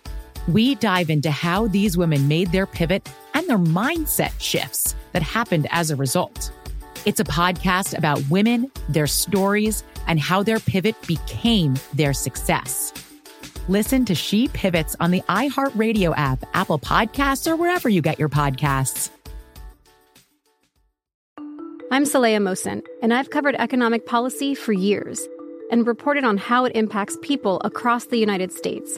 We 0.47 0.75
dive 0.75 1.09
into 1.09 1.29
how 1.29 1.67
these 1.67 1.97
women 1.97 2.27
made 2.27 2.51
their 2.51 2.65
pivot 2.65 3.07
and 3.33 3.47
their 3.47 3.59
mindset 3.59 4.33
shifts 4.39 4.95
that 5.11 5.21
happened 5.21 5.67
as 5.69 5.91
a 5.91 5.95
result. 5.95 6.51
It's 7.05 7.19
a 7.19 7.23
podcast 7.23 7.97
about 7.97 8.21
women, 8.29 8.71
their 8.89 9.07
stories, 9.07 9.83
and 10.07 10.19
how 10.19 10.41
their 10.41 10.59
pivot 10.59 10.95
became 11.07 11.75
their 11.93 12.13
success. 12.13 12.91
Listen 13.67 14.03
to 14.05 14.15
She 14.15 14.47
Pivots 14.47 14.95
on 14.99 15.11
the 15.11 15.21
iHeartRadio 15.29 16.13
app, 16.17 16.43
Apple 16.53 16.79
Podcasts, 16.79 17.49
or 17.49 17.55
wherever 17.55 17.87
you 17.87 18.01
get 18.01 18.17
your 18.17 18.29
podcasts. 18.29 19.09
I'm 21.91 22.03
Saleha 22.03 22.37
Mohsin, 22.37 22.81
and 23.03 23.13
I've 23.13 23.29
covered 23.29 23.55
economic 23.55 24.05
policy 24.07 24.55
for 24.55 24.73
years 24.73 25.27
and 25.71 25.85
reported 25.85 26.23
on 26.23 26.37
how 26.37 26.65
it 26.65 26.75
impacts 26.75 27.17
people 27.21 27.61
across 27.63 28.05
the 28.05 28.17
United 28.17 28.51
States. 28.51 28.97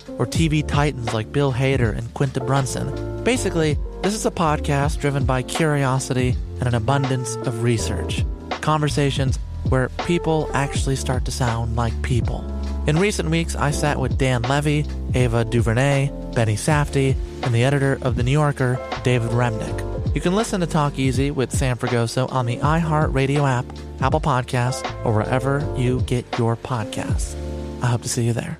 or 0.21 0.27
TV 0.27 0.65
titans 0.65 1.15
like 1.15 1.31
Bill 1.31 1.51
Hader 1.51 1.97
and 1.97 2.13
Quinta 2.13 2.39
Brunson. 2.39 3.23
Basically, 3.23 3.75
this 4.03 4.13
is 4.13 4.23
a 4.23 4.29
podcast 4.29 4.99
driven 4.99 5.25
by 5.25 5.41
curiosity 5.41 6.35
and 6.59 6.67
an 6.67 6.75
abundance 6.75 7.37
of 7.37 7.63
research. 7.63 8.23
Conversations 8.61 9.39
where 9.69 9.89
people 10.05 10.47
actually 10.53 10.95
start 10.95 11.25
to 11.25 11.31
sound 11.31 11.75
like 11.75 11.99
people. 12.03 12.45
In 12.85 12.99
recent 12.99 13.31
weeks, 13.31 13.55
I 13.55 13.71
sat 13.71 13.99
with 13.99 14.19
Dan 14.19 14.43
Levy, 14.43 14.85
Ava 15.15 15.43
DuVernay, 15.43 16.11
Benny 16.35 16.55
Safdie, 16.55 17.15
and 17.41 17.51
the 17.51 17.63
editor 17.63 17.97
of 18.03 18.15
The 18.15 18.21
New 18.21 18.31
Yorker, 18.31 18.77
David 19.03 19.31
Remnick. 19.31 20.13
You 20.13 20.21
can 20.21 20.35
listen 20.35 20.61
to 20.61 20.67
Talk 20.67 20.99
Easy 20.99 21.31
with 21.31 21.51
Sam 21.51 21.77
Fragoso 21.77 22.31
on 22.31 22.45
the 22.45 22.57
iHeartRadio 22.57 23.49
app, 23.49 23.65
Apple 23.99 24.21
Podcasts, 24.21 24.85
or 25.03 25.13
wherever 25.13 25.67
you 25.75 26.01
get 26.01 26.25
your 26.37 26.55
podcasts. 26.55 27.35
I 27.81 27.87
hope 27.87 28.03
to 28.03 28.09
see 28.09 28.25
you 28.25 28.33
there. 28.33 28.59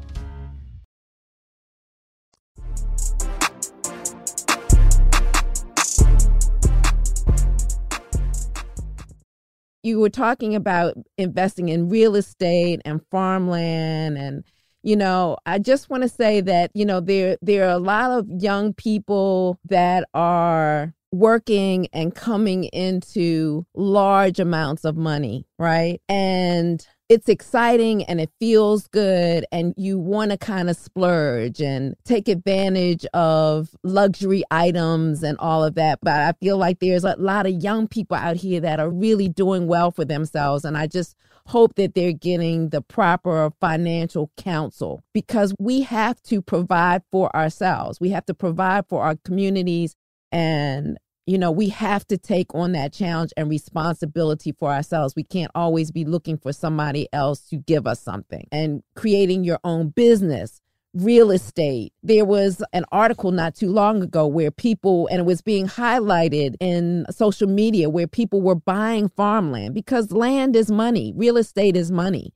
you 9.83 9.99
were 9.99 10.09
talking 10.09 10.55
about 10.55 10.95
investing 11.17 11.69
in 11.69 11.89
real 11.89 12.15
estate 12.15 12.81
and 12.85 13.01
farmland 13.09 14.17
and 14.17 14.43
you 14.83 14.95
know 14.95 15.37
i 15.45 15.57
just 15.59 15.89
want 15.89 16.03
to 16.03 16.09
say 16.09 16.41
that 16.41 16.71
you 16.73 16.85
know 16.85 16.99
there 16.99 17.37
there 17.41 17.65
are 17.65 17.75
a 17.75 17.79
lot 17.79 18.11
of 18.11 18.27
young 18.29 18.73
people 18.73 19.59
that 19.65 20.07
are 20.13 20.93
working 21.13 21.87
and 21.91 22.15
coming 22.15 22.63
into 22.65 23.65
large 23.75 24.39
amounts 24.39 24.85
of 24.85 24.95
money 24.95 25.45
right? 25.61 26.01
And 26.09 26.85
it's 27.11 27.27
exciting 27.27 28.05
and 28.05 28.21
it 28.21 28.29
feels 28.39 28.87
good 28.87 29.45
and 29.51 29.73
you 29.75 29.99
want 29.99 30.31
to 30.31 30.37
kind 30.37 30.69
of 30.69 30.77
splurge 30.77 31.59
and 31.59 31.93
take 32.05 32.29
advantage 32.29 33.05
of 33.07 33.75
luxury 33.83 34.43
items 34.49 35.21
and 35.21 35.37
all 35.39 35.61
of 35.61 35.75
that 35.75 35.99
but 36.01 36.21
i 36.21 36.31
feel 36.39 36.55
like 36.57 36.79
there's 36.79 37.03
a 37.03 37.13
lot 37.17 37.45
of 37.45 37.51
young 37.51 37.85
people 37.85 38.15
out 38.15 38.37
here 38.37 38.61
that 38.61 38.79
are 38.79 38.89
really 38.89 39.27
doing 39.27 39.67
well 39.67 39.91
for 39.91 40.05
themselves 40.05 40.63
and 40.63 40.77
i 40.77 40.87
just 40.87 41.17
hope 41.47 41.75
that 41.75 41.95
they're 41.95 42.13
getting 42.13 42.69
the 42.69 42.81
proper 42.81 43.51
financial 43.59 44.31
counsel 44.37 45.03
because 45.13 45.53
we 45.59 45.81
have 45.81 46.21
to 46.21 46.39
provide 46.39 47.01
for 47.11 47.35
ourselves. 47.35 47.99
We 47.99 48.09
have 48.09 48.27
to 48.27 48.35
provide 48.35 48.85
for 48.87 49.03
our 49.03 49.15
communities 49.25 49.95
and 50.31 50.97
you 51.25 51.37
know, 51.37 51.51
we 51.51 51.69
have 51.69 52.07
to 52.07 52.17
take 52.17 52.53
on 52.55 52.71
that 52.71 52.93
challenge 52.93 53.31
and 53.37 53.49
responsibility 53.49 54.51
for 54.51 54.71
ourselves. 54.71 55.15
We 55.15 55.23
can't 55.23 55.51
always 55.53 55.91
be 55.91 56.03
looking 56.03 56.37
for 56.37 56.51
somebody 56.51 57.07
else 57.13 57.41
to 57.49 57.57
give 57.57 57.85
us 57.85 58.01
something 58.01 58.47
and 58.51 58.83
creating 58.95 59.43
your 59.43 59.59
own 59.63 59.89
business. 59.89 60.61
Real 60.93 61.31
estate. 61.31 61.93
There 62.03 62.25
was 62.25 62.61
an 62.73 62.83
article 62.91 63.31
not 63.31 63.55
too 63.55 63.69
long 63.69 64.03
ago 64.03 64.27
where 64.27 64.51
people, 64.51 65.07
and 65.07 65.21
it 65.21 65.25
was 65.25 65.41
being 65.41 65.67
highlighted 65.67 66.55
in 66.59 67.05
social 67.11 67.47
media, 67.47 67.89
where 67.89 68.07
people 68.07 68.41
were 68.41 68.55
buying 68.55 69.07
farmland 69.07 69.73
because 69.73 70.11
land 70.11 70.53
is 70.53 70.69
money, 70.69 71.13
real 71.15 71.37
estate 71.37 71.77
is 71.77 71.91
money 71.91 72.33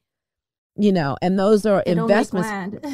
you 0.77 0.92
know 0.92 1.15
and 1.22 1.39
those 1.39 1.65
are 1.65 1.82
investments 1.82 2.50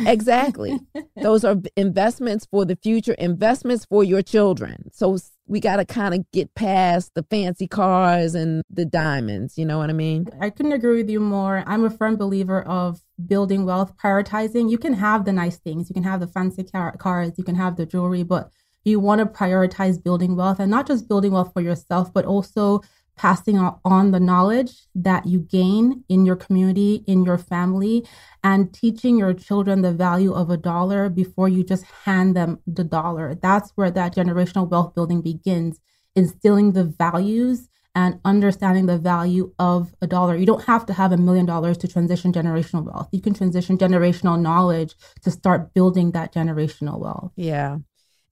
exactly 0.07 0.79
those 1.21 1.43
are 1.43 1.55
investments 1.75 2.45
for 2.45 2.65
the 2.65 2.75
future 2.75 3.13
investments 3.13 3.85
for 3.85 4.03
your 4.03 4.21
children 4.21 4.89
so 4.91 5.17
we 5.47 5.59
got 5.59 5.77
to 5.77 5.85
kind 5.85 6.13
of 6.13 6.29
get 6.31 6.53
past 6.55 7.13
the 7.13 7.23
fancy 7.23 7.67
cars 7.67 8.35
and 8.35 8.63
the 8.69 8.85
diamonds 8.85 9.57
you 9.57 9.65
know 9.65 9.77
what 9.77 9.89
i 9.89 9.93
mean? 9.93 10.25
I 10.39 10.49
couldn't 10.49 10.71
agree 10.71 10.97
with 10.97 11.09
you 11.09 11.19
more. 11.19 11.63
I'm 11.67 11.83
a 11.83 11.89
firm 11.89 12.15
believer 12.15 12.61
of 12.63 13.01
building 13.27 13.65
wealth 13.65 13.97
prioritizing. 13.97 14.69
You 14.69 14.77
can 14.77 14.93
have 14.93 15.25
the 15.25 15.33
nice 15.33 15.57
things 15.57 15.89
you 15.89 15.93
can 15.93 16.03
have 16.03 16.19
the 16.19 16.27
fancy 16.27 16.63
car- 16.63 16.95
cars 16.97 17.33
you 17.37 17.43
can 17.43 17.55
have 17.55 17.75
the 17.75 17.85
jewelry 17.85 18.23
but 18.23 18.51
you 18.83 18.99
want 18.99 19.19
to 19.19 19.25
prioritize 19.25 20.03
building 20.03 20.35
wealth 20.35 20.59
and 20.59 20.71
not 20.71 20.87
just 20.87 21.07
building 21.07 21.31
wealth 21.33 21.53
for 21.53 21.61
yourself 21.61 22.13
but 22.13 22.25
also 22.25 22.81
passing 23.15 23.57
on 23.57 24.11
the 24.11 24.19
knowledge 24.19 24.87
that 24.95 25.25
you 25.25 25.39
gain 25.39 26.03
in 26.09 26.25
your 26.25 26.35
community, 26.35 27.03
in 27.07 27.23
your 27.23 27.37
family, 27.37 28.05
and 28.43 28.73
teaching 28.73 29.17
your 29.17 29.33
children 29.33 29.81
the 29.81 29.93
value 29.93 30.33
of 30.33 30.49
a 30.49 30.57
dollar 30.57 31.09
before 31.09 31.47
you 31.47 31.63
just 31.63 31.83
hand 32.05 32.35
them 32.35 32.59
the 32.65 32.83
dollar. 32.83 33.35
That's 33.35 33.71
where 33.71 33.91
that 33.91 34.15
generational 34.15 34.69
wealth 34.69 34.95
building 34.95 35.21
begins, 35.21 35.79
instilling 36.15 36.71
the 36.71 36.83
values 36.83 37.67
and 37.93 38.19
understanding 38.23 38.85
the 38.85 38.97
value 38.97 39.53
of 39.59 39.93
a 40.01 40.07
dollar. 40.07 40.35
You 40.35 40.45
don't 40.45 40.63
have 40.63 40.85
to 40.85 40.93
have 40.93 41.11
a 41.11 41.17
million 41.17 41.45
dollars 41.45 41.77
to 41.79 41.87
transition 41.87 42.31
generational 42.31 42.85
wealth. 42.85 43.09
You 43.11 43.21
can 43.21 43.33
transition 43.33 43.77
generational 43.77 44.39
knowledge 44.39 44.95
to 45.23 45.31
start 45.31 45.73
building 45.73 46.11
that 46.11 46.33
generational 46.33 46.99
wealth. 46.99 47.33
Yeah. 47.35 47.79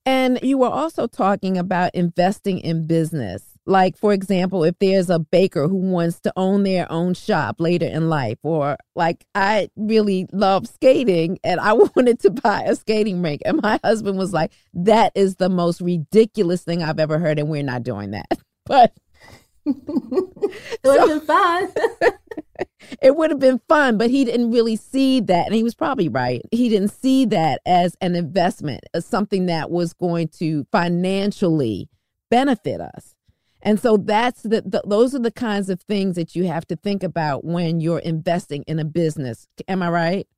And 0.06 0.38
you 0.42 0.56
were 0.58 0.68
also 0.68 1.06
talking 1.06 1.58
about 1.58 1.94
investing 1.94 2.58
in 2.58 2.86
business. 2.86 3.49
Like, 3.66 3.96
for 3.96 4.12
example, 4.12 4.64
if 4.64 4.78
there's 4.78 5.10
a 5.10 5.18
baker 5.18 5.68
who 5.68 5.76
wants 5.76 6.20
to 6.20 6.32
own 6.36 6.62
their 6.62 6.90
own 6.90 7.14
shop 7.14 7.56
later 7.60 7.86
in 7.86 8.08
life, 8.08 8.38
or 8.42 8.76
like 8.94 9.24
I 9.34 9.68
really 9.76 10.26
love 10.32 10.66
skating 10.66 11.38
and 11.44 11.60
I 11.60 11.72
wanted 11.96 12.20
to 12.20 12.30
buy 12.30 12.62
a 12.62 12.74
skating 12.74 13.22
rink. 13.22 13.42
And 13.44 13.60
my 13.62 13.78
husband 13.84 14.18
was 14.18 14.32
like, 14.32 14.52
that 14.74 15.12
is 15.14 15.36
the 15.36 15.48
most 15.48 15.80
ridiculous 15.80 16.62
thing 16.62 16.82
I've 16.82 16.98
ever 16.98 17.18
heard. 17.18 17.38
And 17.38 17.48
we're 17.48 17.62
not 17.62 17.82
doing 17.82 18.12
that. 18.12 18.26
But 18.66 18.92
it 19.66 19.74
would 20.84 21.00
have 21.00 21.08
been 21.08 21.20
fun. 21.20 21.72
it 23.02 23.16
would 23.16 23.30
have 23.30 23.40
been 23.40 23.60
fun, 23.68 23.98
but 23.98 24.10
he 24.10 24.24
didn't 24.24 24.50
really 24.50 24.76
see 24.76 25.20
that. 25.20 25.46
And 25.46 25.54
he 25.54 25.62
was 25.62 25.74
probably 25.74 26.08
right. 26.08 26.42
He 26.52 26.68
didn't 26.68 26.92
see 26.92 27.24
that 27.26 27.60
as 27.66 27.96
an 28.00 28.14
investment, 28.14 28.84
as 28.94 29.06
something 29.06 29.46
that 29.46 29.70
was 29.70 29.92
going 29.92 30.28
to 30.38 30.66
financially 30.70 31.88
benefit 32.30 32.80
us. 32.80 33.14
And 33.62 33.78
so 33.78 33.96
that's 33.96 34.42
the, 34.42 34.62
the, 34.62 34.82
those 34.86 35.14
are 35.14 35.18
the 35.18 35.30
kinds 35.30 35.68
of 35.68 35.80
things 35.82 36.16
that 36.16 36.34
you 36.34 36.46
have 36.46 36.66
to 36.68 36.76
think 36.76 37.02
about 37.02 37.44
when 37.44 37.80
you're 37.80 37.98
investing 37.98 38.62
in 38.66 38.78
a 38.78 38.84
business. 38.84 39.46
Am 39.68 39.82
I 39.82 39.90
right? 39.90 40.28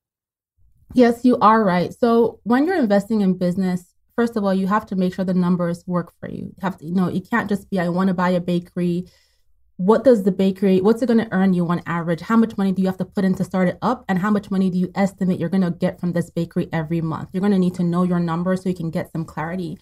Yes, 0.95 1.25
you 1.25 1.39
are 1.39 1.65
right. 1.65 1.95
So 1.95 2.41
when 2.43 2.67
you're 2.67 2.77
investing 2.77 3.21
in 3.21 3.39
business, 3.39 3.95
first 4.17 4.37
of 4.37 4.45
all, 4.45 4.53
you 4.53 4.67
have 4.67 4.87
to 4.87 4.97
make 4.97 5.15
sure 5.15 5.25
the 5.25 5.35
numbers 5.35 5.85
work 5.87 6.13
for 6.21 6.29
you. 6.29 6.47
You 6.47 6.55
have 6.63 6.79
to, 6.79 6.87
you 6.87 6.95
know, 6.95 7.09
you 7.09 7.21
can't 7.21 7.49
just 7.49 7.71
be 7.71 7.81
I 7.81 7.89
want 7.89 8.09
to 8.09 8.15
buy 8.15 8.31
a 8.31 8.41
bakery. 8.41 9.07
What 9.77 10.05
does 10.05 10.25
the 10.25 10.33
bakery, 10.33 10.81
what's 10.81 11.03
it 11.03 11.07
going 11.07 11.19
to 11.19 11.33
earn 11.33 11.55
you 11.55 11.67
on 11.69 11.83
average? 11.87 12.21
How 12.21 12.37
much 12.37 12.57
money 12.59 12.73
do 12.73 12.83
you 12.83 12.89
have 12.89 12.99
to 12.99 13.05
put 13.05 13.25
in 13.25 13.35
to 13.37 13.45
start 13.45 13.69
it 13.69 13.79
up? 13.83 14.05
And 14.09 14.19
how 14.19 14.31
much 14.31 14.51
money 14.51 14.69
do 14.71 14.79
you 14.79 14.93
estimate 14.95 15.41
you're 15.41 15.49
going 15.49 15.63
to 15.63 15.71
get 15.71 15.99
from 15.99 16.13
this 16.13 16.31
bakery 16.31 16.69
every 16.73 17.01
month? 17.01 17.31
You're 17.33 17.41
going 17.41 17.53
to 17.53 17.59
need 17.59 17.75
to 17.77 17.83
know 17.83 18.03
your 18.03 18.21
numbers 18.21 18.63
so 18.63 18.69
you 18.69 18.75
can 18.75 18.91
get 18.91 19.11
some 19.11 19.25
clarity. 19.25 19.79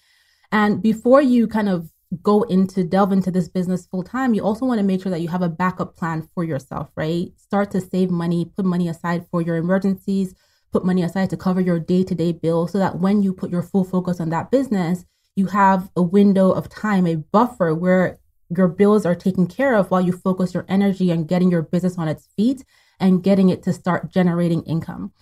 And 0.53 0.81
before 0.81 1.20
you 1.20 1.46
kind 1.48 1.68
of 1.68 1.90
go 2.23 2.42
into 2.42 2.85
delve 2.85 3.12
into 3.12 3.31
this 3.31 3.49
business 3.49 3.87
full 3.87 4.03
time, 4.03 4.35
you 4.35 4.42
also 4.42 4.66
want 4.66 4.79
to 4.79 4.85
make 4.85 5.03
sure 5.03 5.11
that 5.11 5.20
you 5.20 5.29
have 5.29 5.42
a 5.42 5.49
backup 5.49 5.96
plan 5.96 6.29
for 6.35 6.42
yourself, 6.42 6.90
right? 6.96 7.29
Start 7.37 7.70
to 7.73 7.81
save 7.81 8.11
money, 8.11 8.44
put 8.44 8.64
money 8.64 8.88
aside 8.88 9.27
for 9.31 9.40
your 9.40 9.57
emergencies, 9.57 10.35
put 10.73 10.85
money 10.85 11.03
aside 11.03 11.31
to 11.31 11.37
cover 11.37 11.61
your 11.61 11.79
day 11.79 12.03
to 12.05 12.14
day 12.14 12.33
bills 12.33 12.73
so 12.73 12.79
that 12.79 12.99
when 12.99 13.23
you 13.23 13.33
put 13.33 13.51
your 13.51 13.62
full 13.62 13.85
focus 13.85 14.20
on 14.20 14.31
that 14.31 14.51
business, 14.51 15.05
you 15.37 15.46
have 15.46 15.90
a 15.96 16.03
window 16.03 16.51
of 16.51 16.68
time, 16.68 17.07
a 17.07 17.16
buffer 17.16 17.75
where 17.75 18.18
your 18.55 18.68
bills 18.68 19.07
are 19.07 19.14
taken 19.14 19.46
care 19.46 19.75
of 19.77 19.90
while 19.90 20.01
you 20.01 20.12
focus 20.12 20.53
your 20.53 20.66
energy 20.68 21.12
on 21.12 21.25
getting 21.25 21.51
your 21.51 21.62
business 21.62 21.96
on 21.96 22.09
its 22.09 22.29
feet 22.37 22.64
and 22.99 23.23
getting 23.23 23.49
it 23.49 23.62
to 23.62 23.73
start 23.73 24.11
generating 24.11 24.62
income. 24.64 25.12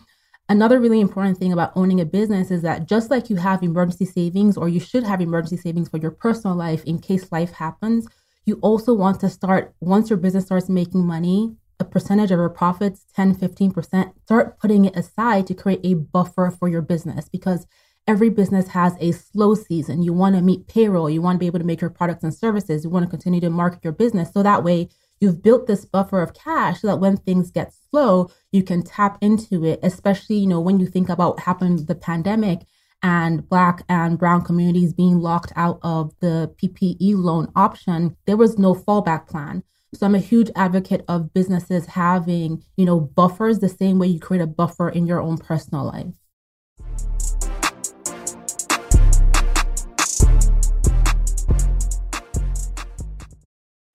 Another 0.50 0.80
really 0.80 1.00
important 1.00 1.36
thing 1.36 1.52
about 1.52 1.72
owning 1.76 2.00
a 2.00 2.06
business 2.06 2.50
is 2.50 2.62
that 2.62 2.88
just 2.88 3.10
like 3.10 3.28
you 3.28 3.36
have 3.36 3.62
emergency 3.62 4.06
savings, 4.06 4.56
or 4.56 4.68
you 4.68 4.80
should 4.80 5.04
have 5.04 5.20
emergency 5.20 5.58
savings 5.58 5.90
for 5.90 5.98
your 5.98 6.10
personal 6.10 6.56
life 6.56 6.82
in 6.84 6.98
case 6.98 7.30
life 7.30 7.52
happens, 7.52 8.06
you 8.46 8.58
also 8.62 8.94
want 8.94 9.20
to 9.20 9.28
start, 9.28 9.74
once 9.80 10.08
your 10.08 10.16
business 10.18 10.46
starts 10.46 10.70
making 10.70 11.06
money, 11.06 11.54
a 11.80 11.84
percentage 11.84 12.30
of 12.30 12.38
your 12.38 12.48
profits, 12.48 13.04
10, 13.14 13.34
15%, 13.34 14.12
start 14.24 14.58
putting 14.58 14.86
it 14.86 14.96
aside 14.96 15.46
to 15.46 15.54
create 15.54 15.80
a 15.84 15.94
buffer 15.94 16.50
for 16.50 16.66
your 16.66 16.82
business 16.82 17.28
because 17.28 17.66
every 18.06 18.30
business 18.30 18.68
has 18.68 18.96
a 19.00 19.12
slow 19.12 19.54
season. 19.54 20.02
You 20.02 20.14
want 20.14 20.34
to 20.34 20.40
meet 20.40 20.66
payroll, 20.66 21.10
you 21.10 21.20
want 21.20 21.36
to 21.36 21.38
be 21.38 21.46
able 21.46 21.58
to 21.58 21.64
make 21.66 21.82
your 21.82 21.90
products 21.90 22.24
and 22.24 22.34
services, 22.34 22.84
you 22.84 22.90
want 22.90 23.04
to 23.04 23.10
continue 23.10 23.40
to 23.42 23.50
market 23.50 23.84
your 23.84 23.92
business. 23.92 24.32
So 24.32 24.42
that 24.42 24.64
way, 24.64 24.88
you've 25.20 25.42
built 25.42 25.66
this 25.66 25.84
buffer 25.84 26.22
of 26.22 26.34
cash 26.34 26.80
so 26.80 26.88
that 26.88 27.00
when 27.00 27.16
things 27.16 27.50
get 27.50 27.72
slow, 27.90 28.30
you 28.52 28.62
can 28.62 28.82
tap 28.82 29.18
into 29.20 29.64
it, 29.64 29.80
especially, 29.82 30.36
you 30.36 30.46
know, 30.46 30.60
when 30.60 30.80
you 30.80 30.86
think 30.86 31.08
about 31.08 31.36
what 31.36 31.44
happened 31.44 31.78
with 31.78 31.86
the 31.88 31.94
pandemic 31.94 32.60
and 33.02 33.48
black 33.48 33.82
and 33.88 34.18
brown 34.18 34.42
communities 34.42 34.92
being 34.92 35.20
locked 35.20 35.52
out 35.56 35.78
of 35.82 36.12
the 36.20 36.52
PPE 36.62 37.14
loan 37.16 37.50
option, 37.54 38.16
there 38.26 38.36
was 38.36 38.58
no 38.58 38.74
fallback 38.74 39.28
plan. 39.28 39.62
So 39.94 40.04
I'm 40.04 40.14
a 40.14 40.20
huge 40.20 40.50
advocate 40.54 41.04
of 41.08 41.32
businesses 41.32 41.86
having, 41.86 42.62
you 42.76 42.84
know, 42.84 43.00
buffers 43.00 43.60
the 43.60 43.68
same 43.68 43.98
way 43.98 44.08
you 44.08 44.20
create 44.20 44.42
a 44.42 44.46
buffer 44.46 44.88
in 44.88 45.06
your 45.06 45.20
own 45.20 45.38
personal 45.38 45.84
life. 45.84 46.14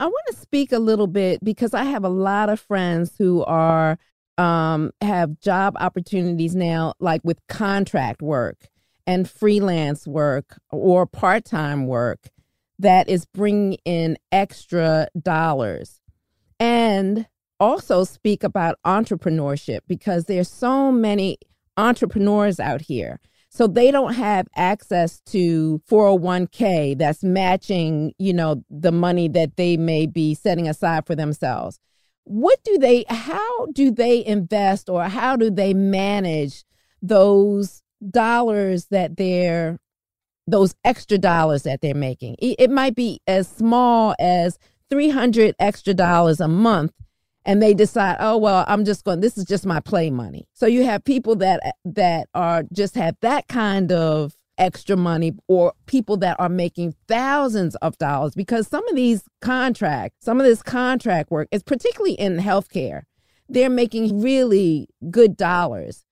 I 0.03 0.07
want 0.07 0.27
to 0.31 0.35
speak 0.35 0.73
a 0.73 0.79
little 0.79 1.07
bit 1.07 1.41
because 1.41 1.73
I 1.73 1.85
have 1.85 2.03
a 2.03 2.09
lot 2.09 2.49
of 2.49 2.59
friends 2.59 3.13
who 3.17 3.41
are 3.45 3.97
um, 4.37 4.91
have 4.99 5.39
job 5.39 5.77
opportunities 5.79 6.57
now, 6.57 6.95
like 6.99 7.21
with 7.23 7.39
contract 7.47 8.21
work 8.21 8.67
and 9.07 9.29
freelance 9.29 10.05
work 10.05 10.59
or 10.71 11.05
part 11.05 11.45
time 11.45 11.87
work 11.87 12.19
that 12.79 13.07
is 13.07 13.25
bringing 13.27 13.77
in 13.85 14.17
extra 14.29 15.07
dollars. 15.17 16.01
And 16.59 17.25
also 17.61 18.03
speak 18.03 18.43
about 18.43 18.79
entrepreneurship 18.85 19.79
because 19.87 20.25
there's 20.25 20.49
so 20.49 20.91
many 20.91 21.37
entrepreneurs 21.77 22.59
out 22.59 22.81
here. 22.81 23.21
So 23.53 23.67
they 23.67 23.91
don't 23.91 24.15
have 24.15 24.47
access 24.55 25.21
to 25.27 25.79
401k 25.87 26.97
that's 26.97 27.23
matching, 27.23 28.13
you 28.17 28.33
know, 28.33 28.63
the 28.71 28.91
money 28.91 29.27
that 29.29 29.57
they 29.57 29.77
may 29.77 30.07
be 30.07 30.33
setting 30.33 30.67
aside 30.67 31.05
for 31.05 31.13
themselves. 31.15 31.79
What 32.23 32.63
do 32.63 32.79
they 32.79 33.05
how 33.07 33.67
do 33.67 33.91
they 33.91 34.25
invest 34.25 34.89
or 34.89 35.03
how 35.03 35.35
do 35.35 35.51
they 35.51 35.73
manage 35.73 36.63
those 37.01 37.83
dollars 38.09 38.87
that 38.87 39.17
they're 39.17 39.77
those 40.47 40.75
extra 40.83 41.17
dollars 41.17 41.63
that 41.63 41.81
they're 41.81 41.93
making. 41.93 42.35
It 42.39 42.69
might 42.69 42.95
be 42.95 43.21
as 43.27 43.47
small 43.47 44.13
as 44.19 44.57
300 44.89 45.55
extra 45.59 45.93
dollars 45.93 46.39
a 46.39 46.47
month 46.47 46.91
and 47.45 47.61
they 47.61 47.73
decide, 47.73 48.17
"Oh, 48.19 48.37
well, 48.37 48.65
I'm 48.67 48.85
just 48.85 49.03
going 49.03 49.19
this 49.19 49.37
is 49.37 49.45
just 49.45 49.65
my 49.65 49.79
play 49.79 50.09
money." 50.09 50.47
So 50.53 50.65
you 50.65 50.83
have 50.85 51.03
people 51.03 51.35
that 51.37 51.61
that 51.85 52.27
are 52.33 52.63
just 52.71 52.95
have 52.95 53.15
that 53.21 53.47
kind 53.47 53.91
of 53.91 54.35
extra 54.57 54.95
money 54.95 55.33
or 55.47 55.73
people 55.85 56.17
that 56.17 56.35
are 56.39 56.49
making 56.49 56.95
thousands 57.07 57.75
of 57.77 57.97
dollars 57.97 58.35
because 58.35 58.67
some 58.67 58.87
of 58.87 58.95
these 58.95 59.23
contracts, 59.41 60.23
some 60.23 60.39
of 60.39 60.45
this 60.45 60.61
contract 60.61 61.31
work 61.31 61.47
is 61.51 61.63
particularly 61.63 62.13
in 62.13 62.37
healthcare. 62.37 63.03
They're 63.49 63.69
making 63.69 64.21
really 64.21 64.87
good 65.09 65.35
dollars. 65.35 66.05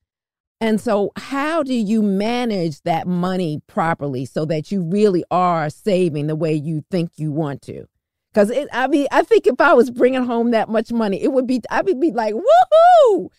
And 0.60 0.80
so, 0.80 1.12
how 1.16 1.64
do 1.64 1.74
you 1.74 2.04
manage 2.04 2.82
that 2.82 3.08
money 3.08 3.62
properly 3.66 4.26
so 4.26 4.46
that 4.46 4.72
you 4.72 4.84
really 4.84 5.24
are 5.32 5.72
saving 5.72 6.28
the 6.28 6.36
way 6.36 6.54
you 6.54 6.84
think 6.92 7.12
you 7.16 7.32
want 7.32 7.64
to? 7.64 7.88
Because 8.34 8.50
it, 8.50 8.70
I 8.72 8.88
mean, 8.88 9.08
I 9.12 9.24
think 9.24 9.46
if 9.46 9.60
I 9.60 9.74
was 9.74 9.90
bringing 9.90 10.24
home 10.24 10.52
that 10.52 10.70
much 10.70 10.92
money, 10.92 11.22
it 11.22 11.34
would 11.34 11.48
be 11.48 11.62
I 11.70 11.82
would 11.82 12.00
be 12.00 12.12
like, 12.12 12.34
woohoo, 12.34 13.30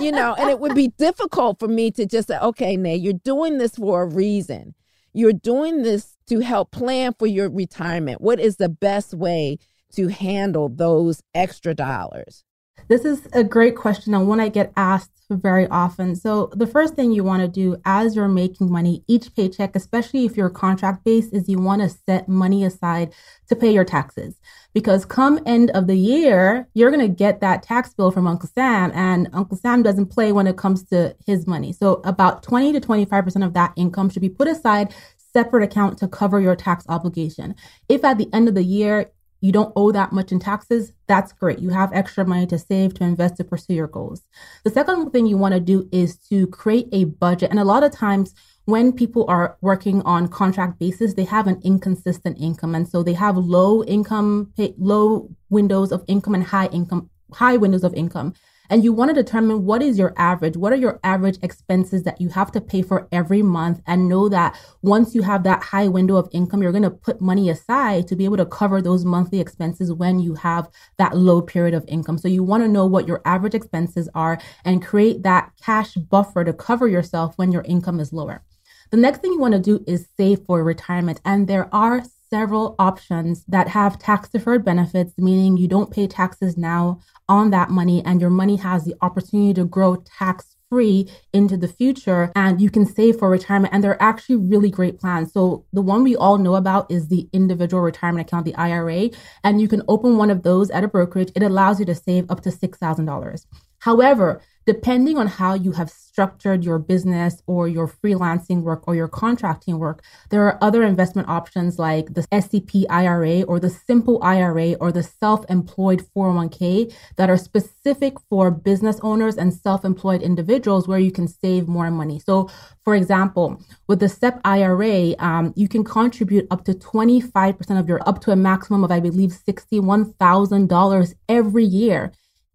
you 0.00 0.12
know, 0.12 0.34
and 0.34 0.50
it 0.50 0.60
would 0.60 0.74
be 0.74 0.88
difficult 0.98 1.58
for 1.58 1.68
me 1.68 1.90
to 1.92 2.04
just 2.04 2.28
say, 2.28 2.38
okay, 2.38 2.76
Nay, 2.76 2.96
you're 2.96 3.14
doing 3.14 3.58
this 3.58 3.76
for 3.76 4.02
a 4.02 4.06
reason. 4.06 4.74
You're 5.14 5.32
doing 5.32 5.82
this 5.82 6.16
to 6.26 6.40
help 6.40 6.70
plan 6.70 7.14
for 7.18 7.26
your 7.26 7.50
retirement. 7.50 8.20
What 8.20 8.40
is 8.40 8.56
the 8.56 8.68
best 8.68 9.14
way 9.14 9.58
to 9.94 10.08
handle 10.08 10.68
those 10.68 11.22
extra 11.34 11.74
dollars? 11.74 12.44
This 12.92 13.06
is 13.06 13.26
a 13.32 13.42
great 13.42 13.74
question 13.74 14.12
and 14.12 14.28
one 14.28 14.38
I 14.38 14.50
get 14.50 14.70
asked 14.76 15.10
very 15.30 15.66
often. 15.68 16.14
So, 16.14 16.50
the 16.52 16.66
first 16.66 16.94
thing 16.94 17.10
you 17.10 17.24
want 17.24 17.40
to 17.40 17.48
do 17.48 17.80
as 17.86 18.14
you're 18.14 18.28
making 18.28 18.70
money, 18.70 19.02
each 19.08 19.34
paycheck, 19.34 19.74
especially 19.74 20.26
if 20.26 20.36
you're 20.36 20.50
contract 20.50 21.02
based, 21.02 21.32
is 21.32 21.48
you 21.48 21.58
want 21.58 21.80
to 21.80 21.88
set 21.88 22.28
money 22.28 22.66
aside 22.66 23.14
to 23.48 23.56
pay 23.56 23.72
your 23.72 23.86
taxes. 23.86 24.38
Because 24.74 25.06
come 25.06 25.40
end 25.46 25.70
of 25.70 25.86
the 25.86 25.96
year, 25.96 26.68
you're 26.74 26.90
going 26.90 27.00
to 27.00 27.08
get 27.08 27.40
that 27.40 27.62
tax 27.62 27.94
bill 27.94 28.10
from 28.10 28.26
Uncle 28.26 28.50
Sam, 28.54 28.92
and 28.94 29.30
Uncle 29.32 29.56
Sam 29.56 29.82
doesn't 29.82 30.06
play 30.06 30.30
when 30.30 30.46
it 30.46 30.58
comes 30.58 30.82
to 30.90 31.16
his 31.24 31.46
money. 31.46 31.72
So, 31.72 32.02
about 32.04 32.42
20 32.42 32.74
to 32.74 32.80
25% 32.80 33.46
of 33.46 33.54
that 33.54 33.72
income 33.74 34.10
should 34.10 34.20
be 34.20 34.28
put 34.28 34.48
aside 34.48 34.94
separate 35.32 35.64
account 35.64 35.96
to 35.96 36.08
cover 36.08 36.40
your 36.40 36.56
tax 36.56 36.84
obligation. 36.90 37.54
If 37.88 38.04
at 38.04 38.18
the 38.18 38.28
end 38.34 38.48
of 38.48 38.54
the 38.54 38.62
year 38.62 39.10
you 39.42 39.52
don't 39.52 39.72
owe 39.74 39.90
that 39.92 40.12
much 40.12 40.30
in 40.32 40.38
taxes, 40.38 40.92
that's 41.08 41.32
great. 41.32 41.58
You 41.58 41.70
have 41.70 41.92
extra 41.92 42.24
money 42.24 42.46
to 42.46 42.58
save, 42.58 42.94
to 42.94 43.04
invest, 43.04 43.36
to 43.36 43.44
pursue 43.44 43.74
your 43.74 43.88
goals. 43.88 44.22
The 44.64 44.70
second 44.70 45.10
thing 45.10 45.26
you 45.26 45.36
want 45.36 45.52
to 45.52 45.60
do 45.60 45.88
is 45.92 46.16
to 46.30 46.46
create 46.46 46.88
a 46.92 47.04
budget. 47.04 47.50
And 47.50 47.58
a 47.58 47.64
lot 47.64 47.82
of 47.82 47.92
times, 47.92 48.34
when 48.66 48.92
people 48.92 49.24
are 49.28 49.58
working 49.60 50.00
on 50.02 50.28
contract 50.28 50.78
basis, 50.78 51.14
they 51.14 51.24
have 51.24 51.48
an 51.48 51.60
inconsistent 51.64 52.38
income. 52.40 52.76
And 52.76 52.88
so 52.88 53.02
they 53.02 53.14
have 53.14 53.36
low 53.36 53.82
income, 53.82 54.52
low 54.78 55.28
windows 55.50 55.90
of 55.90 56.04
income 56.06 56.36
and 56.36 56.44
high 56.44 56.66
income, 56.66 57.10
high 57.32 57.56
windows 57.56 57.82
of 57.82 57.92
income 57.94 58.34
and 58.70 58.84
you 58.84 58.92
want 58.92 59.08
to 59.08 59.22
determine 59.22 59.64
what 59.64 59.82
is 59.82 59.98
your 59.98 60.14
average 60.16 60.56
what 60.56 60.72
are 60.72 60.76
your 60.76 61.00
average 61.04 61.38
expenses 61.42 62.02
that 62.02 62.20
you 62.20 62.28
have 62.28 62.50
to 62.52 62.60
pay 62.60 62.82
for 62.82 63.08
every 63.12 63.42
month 63.42 63.80
and 63.86 64.08
know 64.08 64.28
that 64.28 64.58
once 64.82 65.14
you 65.14 65.22
have 65.22 65.42
that 65.42 65.62
high 65.62 65.88
window 65.88 66.16
of 66.16 66.28
income 66.32 66.62
you're 66.62 66.72
going 66.72 66.82
to 66.82 66.90
put 66.90 67.20
money 67.20 67.50
aside 67.50 68.06
to 68.06 68.16
be 68.16 68.24
able 68.24 68.36
to 68.36 68.46
cover 68.46 68.80
those 68.80 69.04
monthly 69.04 69.40
expenses 69.40 69.92
when 69.92 70.18
you 70.18 70.34
have 70.34 70.68
that 70.98 71.16
low 71.16 71.42
period 71.42 71.74
of 71.74 71.84
income. 71.88 72.18
So 72.18 72.28
you 72.28 72.42
want 72.42 72.62
to 72.62 72.68
know 72.68 72.86
what 72.86 73.08
your 73.08 73.22
average 73.24 73.54
expenses 73.54 74.08
are 74.14 74.38
and 74.64 74.84
create 74.84 75.22
that 75.22 75.52
cash 75.62 75.94
buffer 75.94 76.44
to 76.44 76.52
cover 76.52 76.88
yourself 76.88 77.36
when 77.36 77.52
your 77.52 77.62
income 77.62 78.00
is 78.00 78.12
lower. 78.12 78.42
The 78.90 78.96
next 78.96 79.20
thing 79.20 79.32
you 79.32 79.40
want 79.40 79.54
to 79.54 79.60
do 79.60 79.82
is 79.86 80.08
save 80.16 80.40
for 80.46 80.62
retirement 80.62 81.20
and 81.24 81.48
there 81.48 81.68
are 81.74 82.02
several 82.32 82.74
options 82.78 83.44
that 83.46 83.68
have 83.68 83.98
tax 83.98 84.30
deferred 84.30 84.64
benefits, 84.64 85.12
meaning 85.18 85.58
you 85.58 85.68
don't 85.68 85.90
pay 85.90 86.06
taxes 86.06 86.56
now 86.56 86.98
on 87.28 87.50
that 87.50 87.68
money 87.68 88.02
and 88.06 88.22
your 88.22 88.30
money 88.30 88.56
has 88.56 88.84
the 88.84 88.94
opportunity 89.02 89.52
to 89.52 89.66
grow 89.66 89.96
tax 89.96 90.56
free 90.70 91.06
into 91.34 91.58
the 91.58 91.68
future 91.68 92.32
and 92.34 92.58
you 92.58 92.70
can 92.70 92.86
save 92.86 93.18
for 93.18 93.28
retirement 93.28 93.74
and 93.74 93.84
they're 93.84 94.02
actually 94.02 94.36
really 94.36 94.70
great 94.70 94.98
plans. 94.98 95.30
So 95.30 95.66
the 95.74 95.82
one 95.82 96.02
we 96.02 96.16
all 96.16 96.38
know 96.38 96.54
about 96.54 96.90
is 96.90 97.08
the 97.08 97.28
individual 97.34 97.82
retirement 97.82 98.26
account, 98.26 98.46
the 98.46 98.54
IRA, 98.54 99.10
and 99.44 99.60
you 99.60 99.68
can 99.68 99.82
open 99.86 100.16
one 100.16 100.30
of 100.30 100.42
those 100.42 100.70
at 100.70 100.84
a 100.84 100.88
brokerage. 100.88 101.30
It 101.36 101.42
allows 101.42 101.80
you 101.80 101.84
to 101.84 101.94
save 101.94 102.30
up 102.30 102.40
to 102.44 102.48
$6,000. 102.48 103.46
However, 103.80 104.40
depending 104.66 105.18
on 105.18 105.26
how 105.26 105.54
you 105.54 105.72
have 105.72 105.90
structured 105.90 106.64
your 106.64 106.78
business 106.78 107.42
or 107.46 107.68
your 107.68 107.88
freelancing 107.88 108.62
work 108.62 108.86
or 108.86 108.94
your 108.94 109.08
contracting 109.08 109.78
work, 109.78 110.02
there 110.30 110.42
are 110.42 110.58
other 110.60 110.82
investment 110.82 111.28
options 111.28 111.78
like 111.78 112.14
the 112.14 112.26
SEP 112.32 112.84
IRA 112.90 113.42
or 113.42 113.58
the 113.58 113.70
simple 113.70 114.22
IRA 114.22 114.74
or 114.74 114.92
the 114.92 115.02
self 115.02 115.44
employed 115.48 116.04
401k 116.14 116.94
that 117.16 117.30
are 117.30 117.36
specific 117.36 118.14
for 118.28 118.50
business 118.50 118.98
owners 119.02 119.36
and 119.36 119.54
self 119.54 119.84
employed 119.84 120.22
individuals 120.22 120.86
where 120.86 120.98
you 120.98 121.10
can 121.10 121.28
save 121.28 121.66
more 121.66 121.90
money. 121.90 122.18
So, 122.18 122.50
for 122.84 122.94
example, 122.94 123.60
with 123.88 124.00
the 124.00 124.08
SEP 124.08 124.40
IRA, 124.44 125.14
um, 125.18 125.52
you 125.56 125.68
can 125.68 125.84
contribute 125.84 126.46
up 126.50 126.64
to 126.64 126.74
25% 126.74 127.78
of 127.78 127.88
your, 127.88 128.06
up 128.08 128.20
to 128.22 128.32
a 128.32 128.36
maximum 128.36 128.84
of, 128.84 128.90
I 128.90 129.00
believe, 129.00 129.30
$61,000 129.30 131.14
every 131.28 131.64
year 131.64 132.12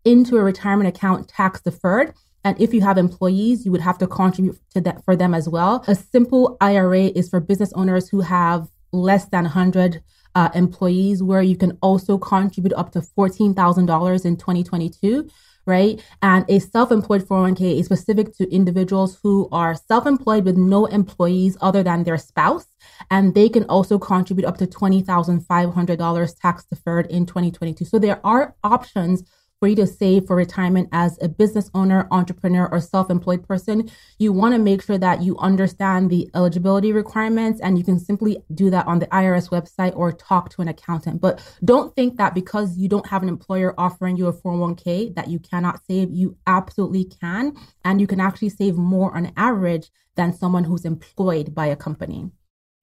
into 0.08 0.38
a 0.38 0.43
retirement 0.43 0.88
account 0.88 1.28
tax 1.28 1.62
deferred. 1.62 2.13
And 2.46 2.60
if 2.62 2.74
you 2.74 2.80
have 2.82 2.98
employees, 2.98 3.65
you 3.65 3.72
would 3.74 3.82
have 3.82 3.98
to 3.98 4.08
contribute 4.08 4.58
to 4.74 4.80
that 4.82 5.04
for 5.04 5.17
them 5.17 5.34
as 5.34 5.50
well. 5.50 5.84
A 5.88 5.96
simple 5.96 6.56
IRA 6.62 7.08
is 7.08 7.30
for 7.30 7.41
business 7.41 7.74
owners 7.74 8.08
who 8.08 8.22
have 8.22 8.70
less 8.93 9.26
than 9.26 9.43
100 9.43 10.02
uh, 10.34 10.50
employees, 10.56 11.22
where 11.22 11.41
you 11.41 11.58
can 11.58 11.78
also 11.82 12.17
contribute 12.17 12.74
up 12.74 12.93
to 12.93 13.02
$14,000 13.02 14.26
in 14.26 14.38
2022 14.38 15.30
right? 15.67 16.02
And 16.22 16.46
a 16.50 16.60
self 16.60 16.91
employed 16.91 17.24
401k 17.24 17.80
is 17.80 17.86
specific 17.86 18.34
to 18.38 18.50
individuals 18.50 19.20
who 19.22 19.50
are 19.52 19.76
self 19.76 20.08
employed 20.08 20.46
with 20.46 20.56
no 20.58 20.86
employees 20.86 21.58
other 21.62 21.84
than 21.84 22.06
their 22.06 22.17
spouse. 22.17 22.65
And 23.12 23.36
they 23.36 23.50
can 23.50 23.65
also 23.65 24.00
contribute 24.00 24.46
up 24.46 24.58
to 24.60 24.65
$20,500 24.65 26.41
tax 26.41 26.65
deferred 26.65 27.08
in 27.08 27.26
2022. 27.26 27.84
So 27.84 28.00
there 28.00 28.22
are 28.26 28.56
options 28.63 29.24
for 29.60 29.67
you 29.67 29.76
to 29.76 29.88
save 29.88 30.28
for 30.28 30.36
retirement 30.36 30.88
as 30.91 31.17
a 31.22 31.28
business 31.28 31.70
owner, 31.74 32.08
entrepreneur, 32.12 32.67
or 32.72 32.80
self 32.80 33.10
employed 33.10 33.48
person, 33.48 33.89
you 34.20 34.32
want 34.32 34.54
to 34.54 34.60
make 34.60 34.84
sure 34.84 34.98
that 34.98 35.22
you 35.22 35.38
understand 35.38 36.10
the 36.10 36.30
eligibility 36.36 36.91
requirements 36.91 37.60
and 37.62 37.78
you 37.78 37.84
can 37.84 38.00
simply 38.00 38.38
do 38.54 38.70
that 38.70 38.86
on 38.86 39.00
the 39.00 39.08
IRS 39.08 39.50
website 39.50 39.96
or 39.96 40.12
talk 40.12 40.50
to 40.50 40.62
an 40.62 40.67
accountant. 40.67 41.22
But 41.22 41.41
don't 41.65 41.96
think 41.96 42.17
that 42.17 42.36
because 42.36 42.78
you 42.78 42.88
don't 42.88 43.08
have 43.08 43.24
an 43.24 43.30
employer 43.30 43.74
offering 43.78 44.15
you 44.17 44.28
a 44.28 44.34
401k 44.34 45.15
that 45.15 45.30
you 45.30 45.39
cannot 45.39 45.80
save. 45.86 46.12
You 46.12 46.38
absolutely 46.46 47.06
can. 47.06 47.56
And 47.84 48.00
you 48.00 48.08
can 48.08 48.20
actually 48.20 48.50
save 48.50 48.76
more 48.76 49.15
on 49.15 49.32
average 49.38 49.89
than 50.15 50.34
someone 50.34 50.63
who's 50.63 50.86
employed 50.86 51.56
by 51.56 51.67
a 51.67 51.76
company. 51.76 52.32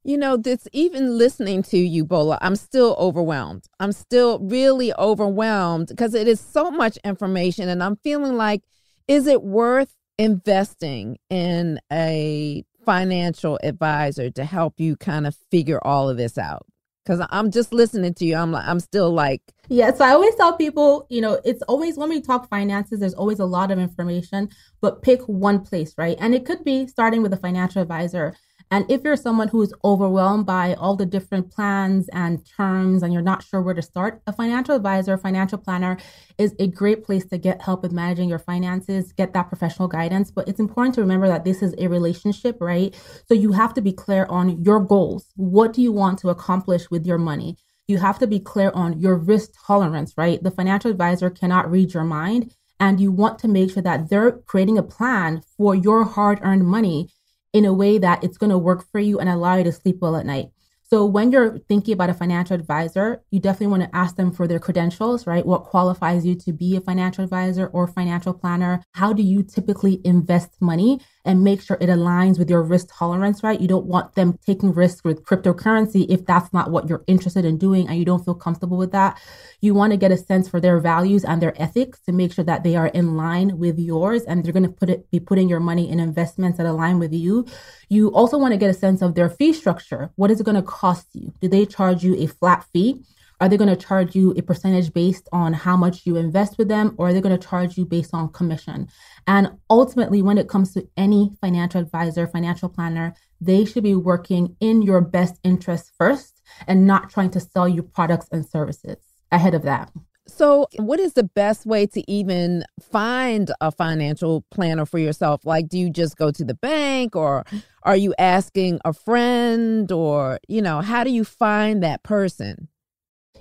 You 0.06 0.18
know, 0.18 0.36
this 0.36 0.68
even 0.72 1.16
listening 1.16 1.62
to 1.64 1.78
you, 1.78 2.04
Bola, 2.04 2.38
I'm 2.42 2.56
still 2.56 2.94
overwhelmed. 2.98 3.64
I'm 3.80 3.92
still 3.92 4.38
really 4.38 4.92
overwhelmed 4.98 5.88
because 5.88 6.12
it 6.12 6.28
is 6.28 6.40
so 6.40 6.70
much 6.70 6.98
information. 6.98 7.70
And 7.70 7.82
I'm 7.82 7.96
feeling 7.96 8.36
like, 8.36 8.62
is 9.08 9.26
it 9.26 9.42
worth 9.42 9.96
investing 10.18 11.16
in 11.30 11.80
a 11.90 12.64
financial 12.84 13.58
advisor 13.62 14.30
to 14.32 14.44
help 14.44 14.78
you 14.78 14.94
kind 14.96 15.26
of 15.26 15.34
figure 15.50 15.80
all 15.82 16.10
of 16.10 16.18
this 16.18 16.36
out? 16.36 16.66
Because 17.02 17.26
I'm 17.30 17.50
just 17.50 17.72
listening 17.72 18.12
to 18.14 18.26
you. 18.26 18.36
I'm 18.36 18.52
like, 18.52 18.66
I'm 18.66 18.80
still 18.80 19.10
like, 19.10 19.40
yeah. 19.68 19.92
So 19.94 20.04
I 20.04 20.10
always 20.10 20.34
tell 20.34 20.54
people, 20.54 21.06
you 21.08 21.22
know, 21.22 21.40
it's 21.46 21.62
always 21.62 21.96
when 21.96 22.10
we 22.10 22.20
talk 22.20 22.48
finances, 22.50 23.00
there's 23.00 23.14
always 23.14 23.38
a 23.38 23.46
lot 23.46 23.70
of 23.70 23.78
information, 23.78 24.50
but 24.82 25.00
pick 25.00 25.22
one 25.22 25.60
place, 25.60 25.94
right? 25.96 26.16
And 26.20 26.34
it 26.34 26.44
could 26.44 26.62
be 26.62 26.86
starting 26.86 27.22
with 27.22 27.32
a 27.32 27.38
financial 27.38 27.80
advisor. 27.80 28.34
And 28.70 28.90
if 28.90 29.03
you're 29.05 29.16
someone 29.16 29.48
who 29.48 29.62
is 29.62 29.74
overwhelmed 29.85 30.46
by 30.46 30.74
all 30.74 30.96
the 30.96 31.07
different 31.07 31.50
plans 31.50 32.09
and 32.12 32.44
terms 32.44 33.03
and 33.03 33.12
you're 33.12 33.22
not 33.22 33.42
sure 33.42 33.62
where 33.62 33.74
to 33.74 33.83
start, 33.83 34.22
a 34.27 34.33
financial 34.33 34.74
advisor, 34.74 35.16
financial 35.16 35.59
planner 35.59 35.96
is 36.38 36.55
a 36.59 36.66
great 36.66 37.05
place 37.05 37.24
to 37.27 37.38
get 37.38 37.62
help 37.62 37.83
with 37.83 37.92
managing 37.92 38.29
your 38.29 38.38
finances, 38.38 39.12
get 39.12 39.33
that 39.33 39.48
professional 39.48 39.88
guidance. 39.88 40.31
But 40.31 40.48
it's 40.48 40.61
important 40.61 40.94
to 40.96 41.03
remember 41.03 41.29
that 41.29 41.44
this 41.44 41.62
is 41.62 41.74
a 41.79 41.88
relationship, 41.88 42.59
right? 42.61 42.94
So 43.27 43.35
you 43.35 43.53
have 43.53 43.74
to 43.74 43.83
be 43.83 43.92
clear 43.92 44.27
on 44.29 44.62
your 44.62 44.81
goals. 44.81 45.27
What 45.37 45.72
do 45.72 45.83
you 45.83 45.92
want 45.92 46.18
to 46.20 46.31
accomplish 46.31 46.90
with 46.90 47.07
your 47.07 47.18
money? 47.18 47.57
You 47.87 47.98
have 47.98 48.18
to 48.20 48.27
be 48.27 48.40
clear 48.40 48.70
on 48.74 48.98
your 48.98 49.16
risk 49.16 49.50
tolerance, 49.66 50.14
right? 50.16 50.42
The 50.42 50.50
financial 50.50 50.90
advisor 50.90 51.31
cannot 51.31 51.70
read 51.70 51.92
your 51.92 52.05
mind. 52.05 52.53
And 52.81 53.00
you 53.00 53.12
want 53.12 53.38
to 53.38 53.48
make 53.48 53.70
sure 53.70 53.83
that 53.83 54.11
they're 54.11 54.33
creating 54.33 54.79
a 54.79 54.83
plan 54.83 55.42
for 55.57 55.74
your 55.74 56.05
hard 56.05 56.40
earned 56.42 56.66
money 56.66 57.09
in 57.54 57.64
a 57.64 57.72
way 57.72 57.96
that 57.96 58.22
it's 58.22 58.36
going 58.36 58.50
to 58.50 58.58
work 58.58 58.84
for 58.92 58.98
you 58.98 59.18
and 59.18 59.28
allow 59.30 59.56
you 59.56 59.64
to 59.64 59.72
sleep 59.72 59.98
well 60.02 60.16
at 60.16 60.26
night. 60.26 60.50
So 60.82 61.06
when 61.06 61.32
you're 61.32 61.58
thinking 61.60 61.94
about 61.94 62.10
a 62.10 62.14
financial 62.14 62.54
advisor, 62.54 63.22
you 63.30 63.40
definitely 63.40 63.68
want 63.68 63.84
to 63.84 63.96
ask 63.96 64.16
them 64.16 64.30
for 64.30 64.46
their 64.46 64.58
credentials, 64.58 65.26
right? 65.26 65.46
What 65.46 65.64
qualifies 65.64 66.26
you 66.26 66.34
to 66.34 66.52
be 66.52 66.76
a 66.76 66.80
financial 66.80 67.24
advisor 67.24 67.68
or 67.68 67.88
financial 67.88 68.34
planner? 68.34 68.82
How 68.92 69.14
do 69.14 69.22
you 69.22 69.42
typically 69.42 70.02
invest 70.04 70.50
money? 70.60 71.00
And 71.24 71.42
make 71.42 71.62
sure 71.62 71.78
it 71.80 71.88
aligns 71.88 72.38
with 72.38 72.50
your 72.50 72.62
risk 72.62 72.88
tolerance, 72.92 73.42
right? 73.42 73.60
You 73.60 73.68
don't 73.68 73.87
want 73.87 74.14
them 74.14 74.38
taking 74.44 74.72
risks 74.72 75.02
with 75.02 75.24
cryptocurrency 75.24 76.06
if 76.08 76.26
that's 76.26 76.52
not 76.52 76.70
what 76.70 76.88
you're 76.88 77.04
interested 77.06 77.44
in 77.44 77.56
doing 77.56 77.88
and 77.88 77.98
you 77.98 78.04
don't 78.04 78.24
feel 78.24 78.34
comfortable 78.34 78.76
with 78.76 78.92
that. 78.92 79.20
You 79.60 79.74
want 79.74 79.92
to 79.92 79.96
get 79.96 80.12
a 80.12 80.16
sense 80.16 80.48
for 80.48 80.60
their 80.60 80.80
values 80.80 81.24
and 81.24 81.40
their 81.40 81.60
ethics 81.60 82.00
to 82.02 82.12
make 82.12 82.32
sure 82.32 82.44
that 82.44 82.62
they 82.62 82.76
are 82.76 82.88
in 82.88 83.16
line 83.16 83.58
with 83.58 83.78
yours 83.78 84.22
and 84.24 84.44
they're 84.44 84.52
going 84.52 84.64
to 84.64 84.68
put 84.68 84.90
it 84.90 85.10
be 85.10 85.20
putting 85.20 85.48
your 85.48 85.60
money 85.60 85.88
in 85.88 85.98
investments 85.98 86.58
that 86.58 86.66
align 86.66 86.98
with 86.98 87.12
you. 87.12 87.46
You 87.88 88.08
also 88.08 88.37
want 88.37 88.52
to 88.52 88.58
get 88.58 88.70
a 88.70 88.74
sense 88.74 89.00
of 89.00 89.14
their 89.14 89.30
fee 89.30 89.52
structure. 89.52 90.10
What 90.16 90.30
is 90.30 90.40
it 90.40 90.44
going 90.44 90.56
to 90.56 90.62
cost 90.62 91.08
you? 91.14 91.32
Do 91.40 91.48
they 91.48 91.64
charge 91.64 92.04
you 92.04 92.16
a 92.16 92.26
flat 92.26 92.64
fee? 92.72 93.02
Are 93.40 93.49
they 93.49 93.57
going 93.57 93.75
to 93.75 93.77
charge 93.77 94.14
you 94.14 94.33
a 94.33 94.42
percentage 94.42 94.92
based 94.92 95.29
on 95.33 95.53
how 95.53 95.77
much 95.77 96.07
you 96.07 96.16
invest 96.16 96.59
with 96.59 96.68
them, 96.68 96.94
or 96.99 97.09
are 97.09 97.12
they 97.12 97.20
going 97.20 97.38
to 97.38 97.47
charge 97.47 97.77
you 97.77 97.85
based 97.85 98.14
on 98.14 98.33
commission? 98.33 98.88
And 99.27 99.51
ultimately, 99.68 100.23
when 100.23 100.38
it 100.38 100.49
comes 100.49 100.73
to 100.75 100.88
any 100.97 101.33
financial 101.40 101.81
advisor, 101.81 102.27
financial 102.27 102.68
planner, 102.68 103.14
they 103.40 103.64
should 103.64 103.83
be 103.83 103.94
working 103.94 104.57
in 104.61 104.83
your 104.83 105.01
best 105.01 105.38
interest 105.42 105.90
first 105.99 106.40
and 106.66 106.87
not 106.87 107.11
trying 107.11 107.31
to 107.31 107.40
sell 107.40 107.68
you 107.68 107.83
products 107.83 108.29
and 108.31 108.47
services 108.47 108.97
ahead 109.33 109.55
of 109.55 109.62
that. 109.62 109.90
So, 110.27 110.68
what 110.77 111.01
is 111.01 111.12
the 111.12 111.25
best 111.25 111.66
way 111.66 111.87
to 111.87 112.11
even 112.11 112.64
find 112.81 113.51
a 113.61 113.70
financial 113.70 114.42
planner 114.51 114.87
for 114.87 114.99
yourself? 114.99 115.44
Like, 115.44 115.68
do 115.68 115.79
you 115.79 115.90
just 115.90 116.16
go 116.16 116.31
to 116.31 116.44
the 116.44 116.55
bank 116.55 117.14
or 117.14 117.44
are 117.83 117.97
you 117.97 118.14
asking 118.18 118.81
a 118.87 118.94
friend 118.94 119.92
or, 119.92 120.38
you 120.49 120.62
know, 120.62 120.81
how 120.81 121.05
do 121.05 121.11
you 121.11 121.25
find 121.25 121.83
that 121.83 122.03
person? 122.05 122.68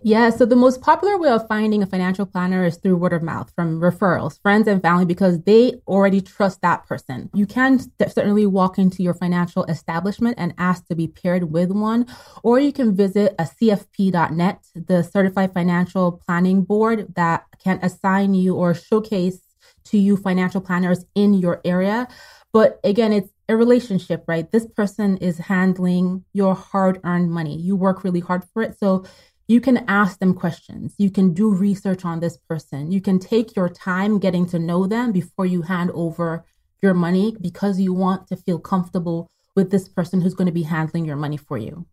Yeah, 0.06 0.32
so 0.32 0.46
the 0.46 0.58
most 0.58 0.82
popular 0.82 1.18
way 1.18 1.30
of 1.30 1.48
finding 1.48 1.82
a 1.82 1.86
financial 1.86 2.26
planner 2.26 2.66
is 2.66 2.76
through 2.76 2.98
word 2.98 3.14
of 3.14 3.24
mouth 3.24 3.54
from 3.56 3.80
referrals, 3.80 4.42
friends 4.42 4.68
and 4.68 4.82
family, 4.82 5.06
because 5.06 5.42
they 5.44 5.76
already 5.88 6.20
trust 6.20 6.62
that 6.62 6.86
person. 6.86 7.30
You 7.34 7.46
can 7.46 7.80
certainly 8.10 8.46
walk 8.46 8.78
into 8.78 9.02
your 9.02 9.14
financial 9.14 9.64
establishment 9.64 10.36
and 10.38 10.54
ask 10.58 10.86
to 10.88 10.96
be 10.96 11.08
paired 11.08 11.54
with 11.54 11.72
one, 11.72 12.06
or 12.44 12.60
you 12.60 12.74
can 12.74 12.94
visit 12.98 13.34
a 13.40 13.44
CFP.net, 13.44 14.66
the 14.76 15.04
Certified 15.04 15.54
Financial 15.54 16.12
Planning 16.12 16.64
Board 16.64 17.16
that 17.16 17.46
can 17.64 17.80
assign 17.82 18.34
you 18.34 18.56
or 18.56 18.74
showcase 18.74 19.40
to 19.86 19.98
you 19.98 20.18
financial 20.18 20.60
planners 20.60 21.06
in 21.16 21.34
your 21.34 21.62
area. 21.64 22.10
But 22.52 22.80
again, 22.84 23.14
it's 23.14 23.30
a 23.50 23.56
relationship, 23.56 24.24
right? 24.28 24.52
This 24.52 24.68
person 24.68 25.18
is 25.18 25.38
handling 25.38 26.24
your 26.34 26.56
hard 26.56 27.00
earned 27.04 27.32
money. 27.32 27.58
You 27.58 27.76
work 27.76 28.04
really 28.04 28.20
hard 28.20 28.44
for 28.54 28.62
it. 28.62 28.78
So 28.80 29.06
you 29.48 29.60
can 29.60 29.84
ask 29.90 30.20
them 30.20 30.34
questions. 30.34 30.96
You 30.98 31.12
can 31.12 31.34
do 31.34 31.54
research 31.54 32.06
on 32.06 32.20
this 32.20 32.38
person. 32.38 32.92
You 32.92 33.02
can 33.02 33.20
take 33.20 33.56
your 33.56 33.70
time 33.70 34.20
getting 34.20 34.46
to 34.48 34.60
know 34.60 34.88
them 34.88 35.12
before 35.12 35.46
you 35.46 35.64
hand 35.64 35.92
over 35.94 36.46
your 36.82 36.94
money 36.94 37.36
because 37.42 37.80
you 37.80 37.94
want 37.94 38.28
to 38.28 38.38
feel 38.38 38.60
comfortable 38.60 39.30
with 39.56 39.70
this 39.70 39.88
person 39.90 40.22
who's 40.22 40.34
going 40.34 40.48
to 40.48 40.54
be 40.54 40.64
handling 40.64 41.06
your 41.06 41.16
money 41.16 41.38
for 41.38 41.58
you. 41.58 41.86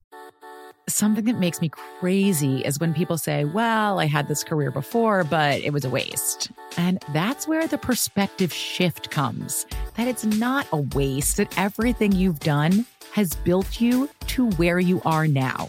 Something 0.89 1.25
that 1.27 1.39
makes 1.39 1.61
me 1.61 1.69
crazy 1.69 2.63
is 2.63 2.81
when 2.81 2.95
people 2.95 3.19
say, 3.19 3.45
Well, 3.45 4.01
I 4.01 4.07
had 4.07 4.27
this 4.27 4.43
career 4.43 4.71
before, 4.71 5.23
but 5.25 5.61
it 5.61 5.73
was 5.73 5.85
a 5.85 5.91
waste. 5.91 6.51
And 6.77 7.05
that's 7.13 7.47
where 7.47 7.67
the 7.69 7.79
perspective 7.79 8.53
shift 8.53 9.11
comes 9.11 9.67
that 9.97 10.09
it's 10.09 10.25
not 10.25 10.67
a 10.73 10.79
waste, 10.79 11.37
that 11.37 11.57
everything 11.59 12.13
you've 12.13 12.41
done 12.41 12.87
has 13.13 13.35
built 13.35 13.81
you 13.81 14.09
to 14.29 14.51
where 14.53 14.81
you 14.81 15.03
are 15.05 15.29
now. 15.29 15.69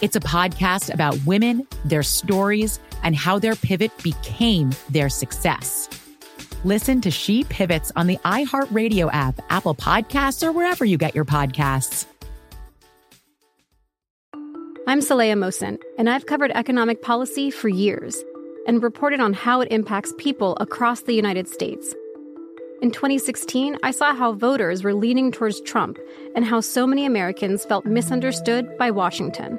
It's 0.00 0.16
a 0.16 0.20
podcast 0.20 0.94
about 0.94 1.18
women, 1.26 1.66
their 1.84 2.02
stories, 2.02 2.80
and 3.02 3.14
how 3.14 3.38
their 3.38 3.54
pivot 3.54 3.92
became 4.02 4.70
their 4.88 5.10
success. 5.10 5.90
Listen 6.64 7.02
to 7.02 7.10
She 7.10 7.44
Pivots 7.44 7.92
on 7.96 8.06
the 8.06 8.16
iHeartRadio 8.24 9.10
app, 9.12 9.40
Apple 9.50 9.74
Podcasts, 9.74 10.42
or 10.42 10.52
wherever 10.52 10.86
you 10.86 10.96
get 10.96 11.14
your 11.14 11.26
podcasts. 11.26 12.06
I'm 14.86 15.00
Saleha 15.00 15.34
Mohsin, 15.34 15.78
and 15.98 16.08
I've 16.08 16.24
covered 16.24 16.50
economic 16.52 17.02
policy 17.02 17.50
for 17.50 17.68
years 17.68 18.24
and 18.66 18.82
reported 18.82 19.20
on 19.20 19.34
how 19.34 19.60
it 19.60 19.70
impacts 19.70 20.14
people 20.16 20.56
across 20.60 21.02
the 21.02 21.12
United 21.12 21.46
States. 21.46 21.94
In 22.80 22.90
2016, 22.90 23.76
I 23.82 23.90
saw 23.90 24.14
how 24.14 24.32
voters 24.32 24.82
were 24.82 24.94
leaning 24.94 25.30
towards 25.30 25.60
Trump 25.60 25.98
and 26.34 26.46
how 26.46 26.60
so 26.60 26.86
many 26.86 27.04
Americans 27.04 27.66
felt 27.66 27.84
misunderstood 27.84 28.78
by 28.78 28.90
Washington. 28.90 29.58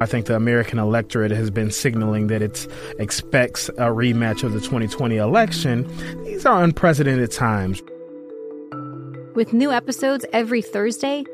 I 0.00 0.06
think 0.06 0.26
the 0.26 0.36
American 0.36 0.78
electorate 0.78 1.32
has 1.32 1.50
been 1.50 1.70
signaling 1.70 2.28
that 2.28 2.40
it 2.40 2.66
expects 2.98 3.68
a 3.70 3.90
rematch 3.90 4.44
of 4.44 4.52
the 4.52 4.60
2020 4.60 5.16
election. 5.16 5.86
These 6.24 6.46
are 6.46 6.62
unprecedented 6.62 7.32
times. 7.32 7.82
With 9.34 9.52
new 9.52 9.72
episodes 9.72 10.24
every 10.32 10.62
Thursday, 10.62 11.24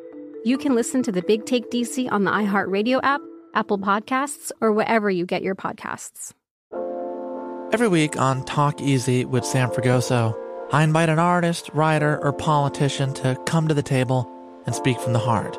you 0.44 0.56
can 0.56 0.74
listen 0.74 1.02
to 1.02 1.12
the 1.12 1.22
Big 1.22 1.44
Take 1.44 1.70
DC 1.70 2.10
on 2.10 2.24
the 2.24 2.30
iHeartRadio 2.30 3.00
app, 3.02 3.20
Apple 3.54 3.78
Podcasts, 3.78 4.50
or 4.60 4.72
wherever 4.72 5.10
you 5.10 5.26
get 5.26 5.42
your 5.42 5.54
podcasts. 5.54 6.32
Every 7.72 7.88
week 7.88 8.16
on 8.16 8.44
Talk 8.44 8.80
Easy 8.80 9.24
with 9.24 9.44
Sam 9.44 9.70
Fragoso, 9.70 10.38
I 10.72 10.82
invite 10.82 11.08
an 11.08 11.18
artist, 11.18 11.70
writer, 11.74 12.22
or 12.22 12.32
politician 12.32 13.12
to 13.14 13.38
come 13.46 13.68
to 13.68 13.74
the 13.74 13.82
table 13.82 14.30
and 14.64 14.74
speak 14.74 15.00
from 15.00 15.12
the 15.12 15.18
heart 15.18 15.58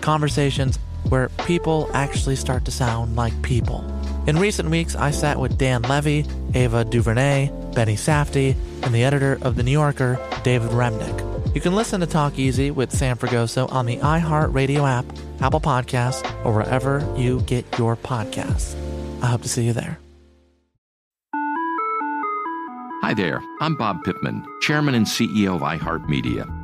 Conversations 0.00 0.78
where 1.08 1.28
people 1.46 1.90
actually 1.92 2.36
start 2.36 2.64
to 2.64 2.70
sound 2.70 3.16
like 3.16 3.40
people. 3.42 3.84
In 4.26 4.38
recent 4.38 4.70
weeks, 4.70 4.96
I 4.96 5.10
sat 5.10 5.38
with 5.38 5.58
Dan 5.58 5.82
Levy, 5.82 6.24
Ava 6.54 6.84
DuVernay, 6.84 7.50
Benny 7.74 7.94
Safdie, 7.94 8.56
and 8.82 8.94
the 8.94 9.04
editor 9.04 9.38
of 9.42 9.56
The 9.56 9.62
New 9.62 9.72
Yorker, 9.72 10.18
David 10.42 10.70
Remnick. 10.70 11.54
You 11.54 11.60
can 11.60 11.74
listen 11.74 12.00
to 12.00 12.06
Talk 12.06 12.38
Easy 12.38 12.70
with 12.70 12.90
Sam 12.90 13.16
Fragoso 13.16 13.70
on 13.70 13.86
the 13.86 13.98
iHeartRadio 13.98 14.88
app, 14.88 15.04
Apple 15.40 15.60
Podcasts, 15.60 16.24
or 16.44 16.52
wherever 16.52 17.06
you 17.16 17.42
get 17.42 17.78
your 17.78 17.96
podcasts. 17.96 18.74
I 19.22 19.26
hope 19.26 19.42
to 19.42 19.48
see 19.48 19.64
you 19.64 19.72
there. 19.72 19.98
Hi 23.02 23.12
there, 23.12 23.42
I'm 23.60 23.76
Bob 23.76 24.02
Pittman, 24.04 24.44
Chairman 24.62 24.94
and 24.94 25.04
CEO 25.06 25.56
of 25.56 25.60
iHeartMedia. 25.60 26.63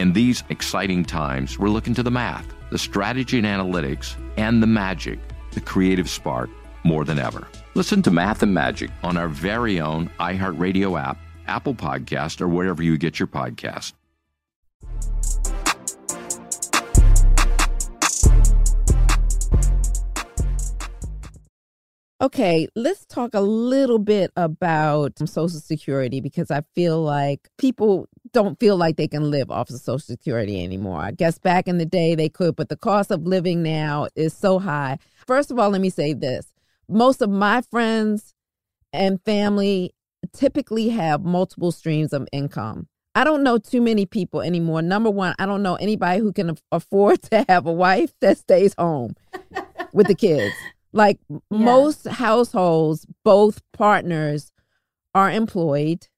In 0.00 0.12
these 0.12 0.42
exciting 0.48 1.04
times, 1.04 1.58
we're 1.58 1.68
looking 1.68 1.94
to 1.94 2.02
the 2.02 2.10
math, 2.10 2.46
the 2.70 2.78
strategy 2.78 3.38
and 3.38 3.46
analytics, 3.46 4.16
and 4.36 4.62
the 4.62 4.66
magic, 4.66 5.20
the 5.52 5.60
creative 5.60 6.10
spark, 6.10 6.50
more 6.82 7.04
than 7.04 7.18
ever. 7.18 7.46
Listen 7.74 8.02
to 8.02 8.10
Math 8.10 8.42
and 8.42 8.52
Magic 8.52 8.90
on 9.02 9.16
our 9.16 9.28
very 9.28 9.80
own 9.80 10.10
iHeartRadio 10.20 11.00
app, 11.00 11.18
Apple 11.46 11.74
Podcast, 11.74 12.40
or 12.40 12.48
wherever 12.48 12.82
you 12.82 12.98
get 12.98 13.18
your 13.18 13.28
podcast. 13.28 13.92
Okay, 22.24 22.68
let's 22.74 23.04
talk 23.04 23.34
a 23.34 23.40
little 23.42 23.98
bit 23.98 24.32
about 24.34 25.18
Social 25.28 25.60
Security 25.60 26.22
because 26.22 26.50
I 26.50 26.62
feel 26.74 27.02
like 27.02 27.50
people 27.58 28.08
don't 28.32 28.58
feel 28.58 28.78
like 28.78 28.96
they 28.96 29.06
can 29.06 29.30
live 29.30 29.50
off 29.50 29.68
of 29.68 29.78
Social 29.78 29.98
Security 29.98 30.64
anymore. 30.64 31.02
I 31.02 31.10
guess 31.10 31.36
back 31.36 31.68
in 31.68 31.76
the 31.76 31.84
day 31.84 32.14
they 32.14 32.30
could, 32.30 32.56
but 32.56 32.70
the 32.70 32.78
cost 32.78 33.10
of 33.10 33.26
living 33.26 33.62
now 33.62 34.08
is 34.16 34.32
so 34.32 34.58
high. 34.58 35.00
First 35.26 35.50
of 35.50 35.58
all, 35.58 35.68
let 35.68 35.82
me 35.82 35.90
say 35.90 36.14
this 36.14 36.46
most 36.88 37.20
of 37.20 37.28
my 37.28 37.60
friends 37.60 38.32
and 38.90 39.20
family 39.26 39.92
typically 40.32 40.88
have 40.88 41.26
multiple 41.26 41.72
streams 41.72 42.14
of 42.14 42.26
income. 42.32 42.88
I 43.14 43.24
don't 43.24 43.42
know 43.42 43.58
too 43.58 43.82
many 43.82 44.06
people 44.06 44.40
anymore. 44.40 44.80
Number 44.80 45.10
one, 45.10 45.34
I 45.38 45.44
don't 45.44 45.62
know 45.62 45.74
anybody 45.74 46.20
who 46.20 46.32
can 46.32 46.56
afford 46.72 47.20
to 47.30 47.44
have 47.50 47.66
a 47.66 47.72
wife 47.72 48.14
that 48.20 48.38
stays 48.38 48.74
home 48.78 49.14
with 49.92 50.06
the 50.06 50.14
kids. 50.14 50.54
Like 50.94 51.18
yeah. 51.28 51.38
most 51.50 52.06
households, 52.06 53.06
both 53.24 53.60
partners 53.72 54.52
are 55.14 55.30
employed. 55.30 56.08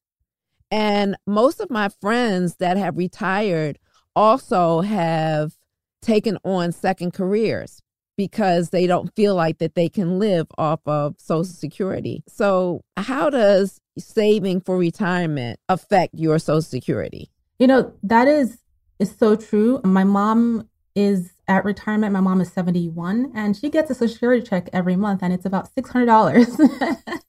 And 0.70 1.16
most 1.26 1.60
of 1.60 1.70
my 1.70 1.88
friends 1.88 2.56
that 2.56 2.76
have 2.76 2.96
retired 2.98 3.78
also 4.14 4.82
have 4.82 5.54
taken 6.02 6.38
on 6.44 6.72
second 6.72 7.12
careers 7.12 7.82
because 8.16 8.70
they 8.70 8.86
don't 8.86 9.14
feel 9.14 9.34
like 9.34 9.58
that 9.58 9.74
they 9.74 9.88
can 9.88 10.18
live 10.18 10.46
off 10.58 10.80
of 10.86 11.16
social 11.18 11.44
security. 11.44 12.22
So, 12.28 12.82
how 12.96 13.30
does 13.30 13.80
saving 13.98 14.60
for 14.60 14.76
retirement 14.76 15.58
affect 15.68 16.14
your 16.14 16.38
social 16.38 16.62
security? 16.62 17.30
You 17.58 17.66
know, 17.66 17.92
that 18.02 18.28
is 18.28 18.58
is 18.98 19.14
so 19.16 19.36
true. 19.36 19.80
My 19.84 20.04
mom 20.04 20.68
is 20.94 21.32
at 21.48 21.64
retirement. 21.64 22.12
My 22.12 22.20
mom 22.20 22.40
is 22.40 22.52
71 22.52 23.32
and 23.34 23.56
she 23.56 23.70
gets 23.70 23.90
a 23.90 23.94
social 23.94 24.14
security 24.14 24.46
check 24.46 24.68
every 24.72 24.96
month 24.96 25.22
and 25.22 25.32
it's 25.32 25.46
about 25.46 25.68
$600. 25.74 27.20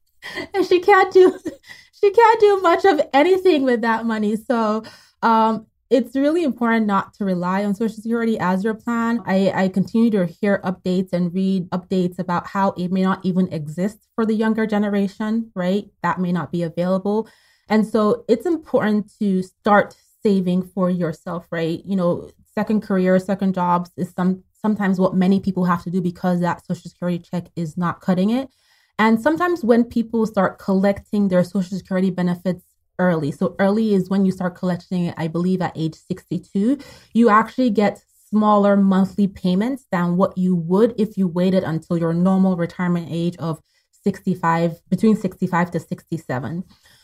and 0.54 0.66
she 0.66 0.80
can't 0.80 1.14
do 1.14 1.38
she 2.00 2.12
can't 2.12 2.40
do 2.40 2.62
much 2.62 2.86
of 2.86 3.02
anything 3.14 3.64
with 3.64 3.82
that 3.82 4.06
money. 4.06 4.36
So, 4.36 4.84
um 5.22 5.68
it's 5.90 6.16
really 6.16 6.44
important 6.44 6.86
not 6.86 7.14
to 7.14 7.24
rely 7.24 7.64
on 7.64 7.74
Social 7.74 7.96
Security 7.96 8.38
as 8.40 8.64
your 8.64 8.74
plan. 8.74 9.22
I, 9.26 9.52
I 9.56 9.68
continue 9.70 10.12
to 10.12 10.26
hear 10.26 10.60
updates 10.66 11.14
and 11.14 11.34
read 11.34 11.70
updates 11.70 12.20
about 12.20 12.46
how 12.48 12.72
it 12.72 12.92
may 12.92 13.04
not 13.04 13.26
even 13.26 13.52
exist 13.54 14.06
for 14.14 14.26
the 14.26 14.34
younger 14.34 14.68
generation, 14.68 15.50
right? 15.56 15.86
That 16.04 16.20
may 16.20 16.34
not 16.34 16.52
be 16.52 16.64
available. 16.64 17.30
And 17.70 17.88
so 17.88 18.26
it's 18.28 18.46
important 18.46 19.12
to 19.20 19.44
start 19.44 19.96
saving 20.24 20.64
for 20.64 20.90
yourself, 20.90 21.48
right? 21.52 21.82
You 21.86 21.96
know, 21.96 22.32
second 22.58 22.82
career, 22.82 23.20
second 23.20 23.54
jobs 23.54 23.92
is 23.98 24.12
some 24.18 24.44
sometimes 24.66 25.00
what 25.00 25.14
many 25.14 25.40
people 25.40 25.66
have 25.66 25.84
to 25.84 25.92
do 25.92 26.02
because 26.02 26.40
that 26.40 26.66
social 26.66 26.90
security 26.90 27.20
check 27.20 27.46
is 27.56 27.78
not 27.78 28.02
cutting 28.02 28.32
it. 28.32 28.50
And 28.98 29.22
sometimes 29.22 29.64
when 29.64 29.84
people 29.84 30.26
start 30.26 30.58
collecting 30.58 31.28
their 31.28 31.44
social 31.44 31.78
security 31.78 32.10
benefits 32.10 32.64
early, 32.98 33.32
so 33.32 33.56
early 33.60 33.94
is 33.94 34.10
when 34.10 34.26
you 34.26 34.32
start 34.32 34.56
collecting 34.56 35.06
it, 35.06 35.14
I 35.18 35.28
believe 35.28 35.62
at 35.62 35.74
age 35.76 35.94
62, 35.94 36.80
you 37.14 37.30
actually 37.30 37.70
get 37.70 38.02
smaller 38.32 38.76
monthly 38.76 39.28
payments 39.28 39.86
than 39.92 40.18
what 40.18 40.36
you 40.36 40.56
would 40.56 40.96
if 40.98 41.16
you 41.16 41.28
waited 41.28 41.64
until 41.64 41.96
your 42.00 42.14
normal 42.14 42.58
retirement 42.58 43.08
age 43.12 43.38
of 43.38 43.62
65 44.04 44.82
between 44.90 45.16
65 45.16 45.72
to 45.72 45.80
67. 45.80 46.64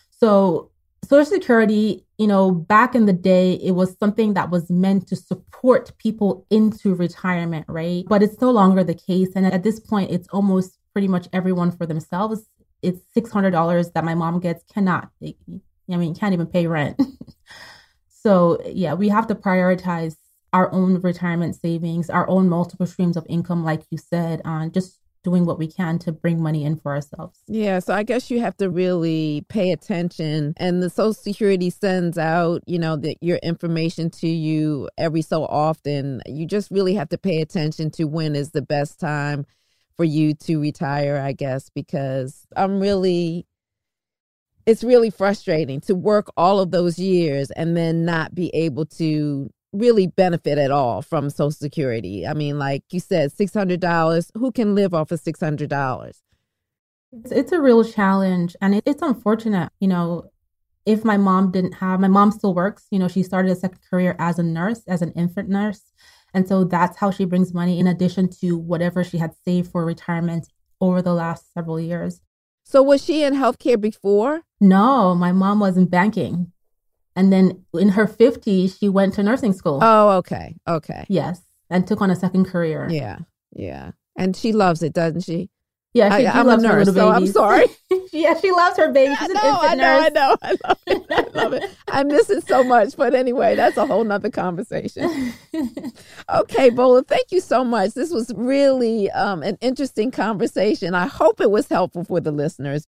So 0.10 0.72
Social 1.04 1.26
Security, 1.26 2.06
you 2.18 2.28
know, 2.28 2.52
back 2.52 2.96
in 2.96 3.06
the 3.06 3.14
day, 3.14 3.54
it 3.54 3.72
was 3.72 3.96
something 4.00 4.34
that 4.34 4.50
was 4.50 4.70
meant 4.70 5.08
to 5.08 5.16
support 5.16 5.98
people 5.98 6.46
into 6.50 6.96
retirement, 6.96 7.66
right? 7.68 8.06
But 8.08 8.24
it's 8.24 8.40
no 8.40 8.52
longer 8.52 8.84
the 8.84 8.94
case. 8.94 9.30
And 9.36 9.46
at 9.46 9.64
this 9.64 9.80
point, 9.80 10.12
it's 10.12 10.28
almost 10.30 10.78
pretty 10.94 11.08
much 11.08 11.28
everyone 11.34 11.72
for 11.72 11.86
themselves. 11.86 12.44
It's 12.82 13.02
$600 13.16 13.94
that 13.94 14.04
my 14.04 14.16
mom 14.16 14.40
gets, 14.40 14.64
cannot, 14.74 15.10
I 15.22 15.36
mean, 15.88 16.16
can't 16.16 16.34
even 16.34 16.48
pay 16.48 16.68
rent. 16.68 17.02
so, 18.10 18.62
yeah, 18.66 18.94
we 18.94 19.10
have 19.10 19.28
to 19.28 19.36
prioritize 19.36 20.16
our 20.54 20.72
own 20.72 21.02
retirement 21.02 21.56
savings, 21.56 22.10
our 22.10 22.30
own 22.30 22.48
multiple 22.48 22.86
streams 22.86 23.18
of 23.18 23.26
income, 23.28 23.64
like 23.66 23.82
you 23.90 23.98
said, 23.98 24.42
on 24.46 24.68
uh, 24.68 24.70
just 24.70 25.00
doing 25.24 25.46
what 25.46 25.58
we 25.58 25.68
can 25.68 25.98
to 26.00 26.12
bring 26.12 26.42
money 26.42 26.64
in 26.64 26.76
for 26.76 26.94
ourselves. 26.94 27.40
Yeah, 27.48 27.80
so 27.80 27.94
I 27.94 28.04
guess 28.04 28.30
you 28.30 28.42
have 28.42 28.58
to 28.58 28.70
really 28.70 29.46
pay 29.48 29.72
attention 29.72 30.54
and 30.58 30.84
the 30.84 30.90
social 30.90 31.14
security 31.14 31.70
sends 31.70 32.18
out, 32.18 32.62
you 32.68 32.78
know, 32.78 32.96
that 32.98 33.18
your 33.22 33.38
information 33.38 34.10
to 34.12 34.28
you 34.28 34.90
every 34.98 35.22
so 35.22 35.46
often. 35.46 36.22
You 36.26 36.46
just 36.46 36.70
really 36.72 36.94
have 36.96 37.10
to 37.10 37.18
pay 37.18 37.42
attention 37.42 37.90
to 37.92 38.06
when 38.06 38.36
is 38.36 38.52
the 38.52 38.62
best 38.62 39.00
time 39.00 39.46
for 39.96 40.04
you 40.04 40.34
to 40.34 40.60
retire, 40.60 41.18
I 41.18 41.32
guess, 41.32 41.70
because 41.70 42.46
I'm 42.56 42.80
really 42.80 43.46
it's 44.66 44.84
really 44.84 45.10
frustrating 45.10 45.82
to 45.82 45.94
work 45.94 46.32
all 46.38 46.60
of 46.60 46.72
those 46.72 46.98
years 46.98 47.52
and 47.52 47.76
then 47.76 48.06
not 48.06 48.34
be 48.34 48.50
able 48.54 48.86
to 48.86 49.50
really 49.74 50.08
benefit 50.08 50.58
at 50.58 50.72
all 50.72 51.02
from 51.02 51.30
Social 51.30 51.52
Security. 51.52 52.26
I 52.26 52.34
mean, 52.34 52.60
like 52.60 52.84
you 52.92 53.00
said, 53.00 53.32
$600, 53.32 54.32
who 54.36 54.52
can 54.52 54.76
live 54.76 54.94
off 54.94 55.12
of 55.12 55.22
$600? 55.22 56.22
It's, 57.12 57.32
it's 57.32 57.52
a 57.52 57.62
real 57.62 57.84
challenge 57.84 58.56
and 58.62 58.76
it, 58.76 58.84
it's 58.86 59.02
unfortunate. 59.02 59.72
You 59.80 59.88
know, 59.88 60.30
if 60.86 61.04
my 61.04 61.18
mom 61.18 61.52
didn't 61.52 61.74
have, 61.74 62.00
my 62.00 62.08
mom 62.08 62.32
still 62.32 62.54
works, 62.54 62.88
you 62.92 63.00
know, 63.00 63.08
she 63.08 63.24
started 63.24 63.52
a 63.52 63.56
second 63.56 63.80
career 63.90 64.16
as 64.20 64.40
a 64.40 64.44
nurse, 64.44 64.82
as 64.88 65.02
an 65.02 65.12
infant 65.14 65.50
nurse. 65.50 65.82
And 66.34 66.48
so 66.48 66.64
that's 66.64 66.98
how 66.98 67.12
she 67.12 67.26
brings 67.26 67.54
money 67.54 67.80
in 67.80 67.88
addition 67.88 68.30
to 68.42 68.58
whatever 68.58 69.04
she 69.04 69.18
had 69.18 69.34
saved 69.46 69.72
for 69.72 69.86
retirement 69.86 70.48
over 70.82 71.02
the 71.02 71.14
last 71.14 71.54
several 71.54 71.80
years. 71.80 72.22
So 72.64 72.82
was 72.82 73.04
she 73.04 73.24
in 73.24 73.36
healthcare 73.36 73.80
before? 73.80 74.42
No, 74.60 75.14
my 75.14 75.32
mom 75.32 75.60
was 75.60 75.78
in 75.78 75.86
banking. 75.86 76.53
And 77.16 77.32
then 77.32 77.64
in 77.74 77.90
her 77.90 78.08
50s, 78.08 78.80
she 78.80 78.90
went 78.90 79.14
to 79.16 79.24
nursing 79.24 79.54
school. 79.54 79.80
Oh, 79.82 80.10
okay. 80.18 80.56
Okay. 80.68 81.06
Yes. 81.10 81.42
And 81.70 81.86
took 81.88 82.02
on 82.02 82.10
a 82.10 82.16
second 82.16 82.46
career. 82.46 82.88
Yeah. 82.90 83.20
Yeah. 83.52 83.92
And 84.16 84.36
she 84.36 84.52
loves 84.52 84.84
it, 84.84 84.94
doesn't 84.94 85.22
she? 85.22 85.50
Yeah, 85.94 86.18
she, 86.18 86.26
I, 86.26 86.40
am 86.40 86.50
a 86.50 86.58
nurse, 86.58 86.92
so 86.92 87.10
I'm 87.10 87.28
sorry. 87.28 87.68
yeah, 88.12 88.34
she 88.40 88.52
loves 88.52 88.78
her 88.78 88.92
baby. 88.92 89.14
She's 89.14 89.30
an 89.30 89.36
know, 89.44 89.60
I 89.62 89.76
know, 89.76 89.84
nurse. 89.84 90.06
I 90.06 90.10
know, 90.10 90.38
I 90.42 90.56
love 90.68 90.80
it. 90.88 91.06
I 91.12 91.40
love 91.40 91.54
it. 91.54 91.72
I 91.88 92.04
miss 92.04 92.30
it 92.32 92.48
so 92.48 92.64
much. 92.64 92.98
But 92.98 93.14
anyway, 93.14 93.56
that's 93.56 93.78
a 93.78 93.86
whole 93.86 94.04
nother 94.04 94.32
conversation. 94.32 95.34
okay, 96.34 96.72
Bola, 96.72 97.04
thank 97.04 97.32
you 97.32 97.40
so 97.40 97.64
much. 97.64 97.94
This 97.94 98.10
was 98.10 98.32
really 98.36 99.12
um, 99.12 99.44
an 99.44 99.60
interesting 99.62 100.10
conversation. 100.10 100.96
I 100.96 101.06
hope 101.06 101.40
it 101.40 101.52
was 101.52 101.68
helpful 101.68 102.04
for 102.04 102.20
the 102.20 102.32
listeners. 102.32 102.88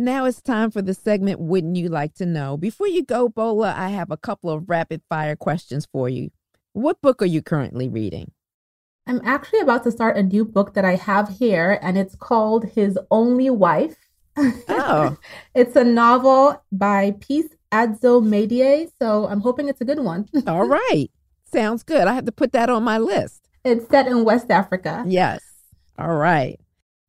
Now 0.00 0.24
it's 0.24 0.40
time 0.40 0.70
for 0.70 0.80
the 0.80 0.94
segment 0.94 1.40
Wouldn't 1.40 1.76
You 1.76 1.90
Like 1.90 2.14
to 2.14 2.24
Know? 2.24 2.56
Before 2.56 2.88
you 2.88 3.04
go, 3.04 3.28
Bola, 3.28 3.74
I 3.76 3.90
have 3.90 4.10
a 4.10 4.16
couple 4.16 4.48
of 4.48 4.66
rapid 4.66 5.02
fire 5.10 5.36
questions 5.36 5.86
for 5.92 6.08
you. 6.08 6.30
What 6.72 7.02
book 7.02 7.20
are 7.20 7.26
you 7.26 7.42
currently 7.42 7.86
reading? 7.86 8.30
I'm 9.06 9.20
actually 9.24 9.58
about 9.58 9.84
to 9.84 9.90
start 9.90 10.16
a 10.16 10.22
new 10.22 10.46
book 10.46 10.72
that 10.72 10.86
I 10.86 10.94
have 10.94 11.28
here, 11.28 11.78
and 11.82 11.98
it's 11.98 12.14
called 12.14 12.64
His 12.64 12.98
Only 13.10 13.50
Wife. 13.50 13.96
Oh. 14.38 15.18
it's 15.54 15.76
a 15.76 15.84
novel 15.84 16.64
by 16.72 17.14
Peace 17.20 17.54
Adzo 17.70 18.22
Medie, 18.22 18.90
so 18.98 19.26
I'm 19.26 19.40
hoping 19.40 19.68
it's 19.68 19.82
a 19.82 19.84
good 19.84 20.00
one. 20.00 20.30
All 20.46 20.66
right. 20.66 21.10
Sounds 21.44 21.82
good. 21.82 22.08
I 22.08 22.14
have 22.14 22.24
to 22.24 22.32
put 22.32 22.52
that 22.52 22.70
on 22.70 22.84
my 22.84 22.96
list. 22.96 23.50
It's 23.66 23.86
set 23.90 24.06
in 24.06 24.24
West 24.24 24.50
Africa. 24.50 25.04
Yes. 25.06 25.42
All 25.98 26.16
right. 26.16 26.58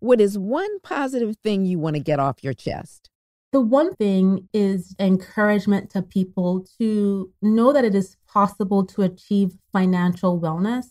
What 0.02 0.20
is 0.20 0.36
one 0.36 0.80
positive 0.80 1.36
thing 1.44 1.64
you 1.66 1.78
want 1.78 1.96
to 1.96 2.02
get 2.02 2.20
off 2.20 2.44
your 2.44 2.56
chest? 2.56 3.12
The 3.52 3.62
one 3.62 3.94
thing 3.94 4.50
is 4.52 4.96
encouragement 4.98 5.92
to 5.92 6.02
people 6.02 6.66
to 6.80 7.32
know 7.44 7.72
that 7.72 7.86
it 7.86 7.94
is 7.94 8.18
possible 8.28 8.84
to 8.88 9.04
achieve 9.04 9.52
financial 9.72 10.42
wellness. 10.42 10.86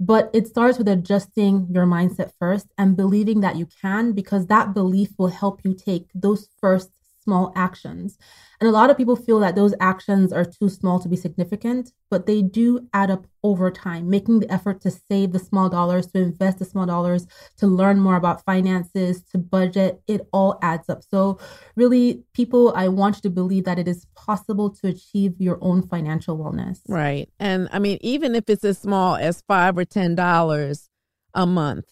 But 0.00 0.28
it 0.34 0.48
starts 0.48 0.76
with 0.76 0.88
adjusting 0.88 1.68
your 1.70 1.86
mindset 1.86 2.32
first 2.40 2.66
and 2.76 2.96
believing 2.96 3.42
that 3.42 3.54
you 3.54 3.68
can, 3.80 4.10
because 4.12 4.48
that 4.48 4.74
belief 4.74 5.10
will 5.16 5.28
help 5.28 5.60
you 5.64 5.72
take 5.72 6.10
those 6.12 6.48
first 6.60 6.90
small 7.26 7.52
actions. 7.56 8.18
And 8.60 8.68
a 8.68 8.72
lot 8.72 8.88
of 8.88 8.96
people 8.96 9.16
feel 9.16 9.40
that 9.40 9.56
those 9.56 9.74
actions 9.80 10.32
are 10.32 10.44
too 10.44 10.68
small 10.68 11.00
to 11.00 11.08
be 11.08 11.16
significant, 11.16 11.90
but 12.08 12.26
they 12.26 12.40
do 12.40 12.88
add 12.94 13.10
up 13.10 13.26
over 13.42 13.70
time. 13.70 14.08
Making 14.08 14.40
the 14.40 14.50
effort 14.50 14.80
to 14.82 14.90
save 14.92 15.32
the 15.32 15.40
small 15.40 15.68
dollars, 15.68 16.06
to 16.12 16.18
invest 16.18 16.60
the 16.60 16.64
small 16.64 16.86
dollars, 16.86 17.26
to 17.58 17.66
learn 17.66 17.98
more 17.98 18.16
about 18.16 18.44
finances, 18.44 19.24
to 19.32 19.38
budget, 19.38 20.00
it 20.06 20.26
all 20.32 20.58
adds 20.62 20.88
up. 20.88 21.02
So, 21.02 21.38
really, 21.74 22.22
people, 22.32 22.72
I 22.76 22.88
want 22.88 23.16
you 23.16 23.22
to 23.22 23.30
believe 23.30 23.64
that 23.64 23.78
it 23.78 23.88
is 23.88 24.06
possible 24.14 24.70
to 24.70 24.88
achieve 24.88 25.34
your 25.38 25.58
own 25.60 25.82
financial 25.82 26.38
wellness. 26.38 26.80
Right. 26.88 27.28
And 27.40 27.68
I 27.72 27.80
mean, 27.80 27.98
even 28.00 28.34
if 28.36 28.48
it's 28.48 28.64
as 28.64 28.78
small 28.78 29.16
as 29.16 29.42
five 29.42 29.76
or 29.76 29.84
$10 29.84 30.88
a 31.34 31.46
month, 31.46 31.86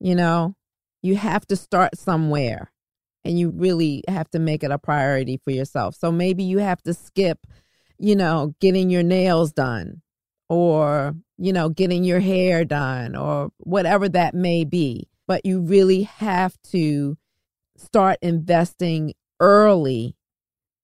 you 0.00 0.14
know, 0.14 0.54
you 1.02 1.16
have 1.16 1.46
to 1.48 1.56
start 1.56 1.98
somewhere 1.98 2.71
and 3.24 3.38
you 3.38 3.50
really 3.50 4.02
have 4.08 4.28
to 4.30 4.38
make 4.38 4.64
it 4.64 4.70
a 4.70 4.78
priority 4.78 5.36
for 5.36 5.50
yourself. 5.50 5.94
So 5.94 6.10
maybe 6.10 6.42
you 6.42 6.58
have 6.58 6.82
to 6.82 6.94
skip, 6.94 7.46
you 7.98 8.16
know, 8.16 8.54
getting 8.60 8.90
your 8.90 9.02
nails 9.02 9.52
done 9.52 10.02
or, 10.48 11.14
you 11.38 11.52
know, 11.52 11.68
getting 11.68 12.04
your 12.04 12.20
hair 12.20 12.64
done 12.64 13.16
or 13.16 13.50
whatever 13.58 14.08
that 14.08 14.34
may 14.34 14.64
be. 14.64 15.08
But 15.26 15.46
you 15.46 15.60
really 15.60 16.02
have 16.02 16.56
to 16.72 17.16
start 17.76 18.18
investing 18.22 19.14
early 19.40 20.16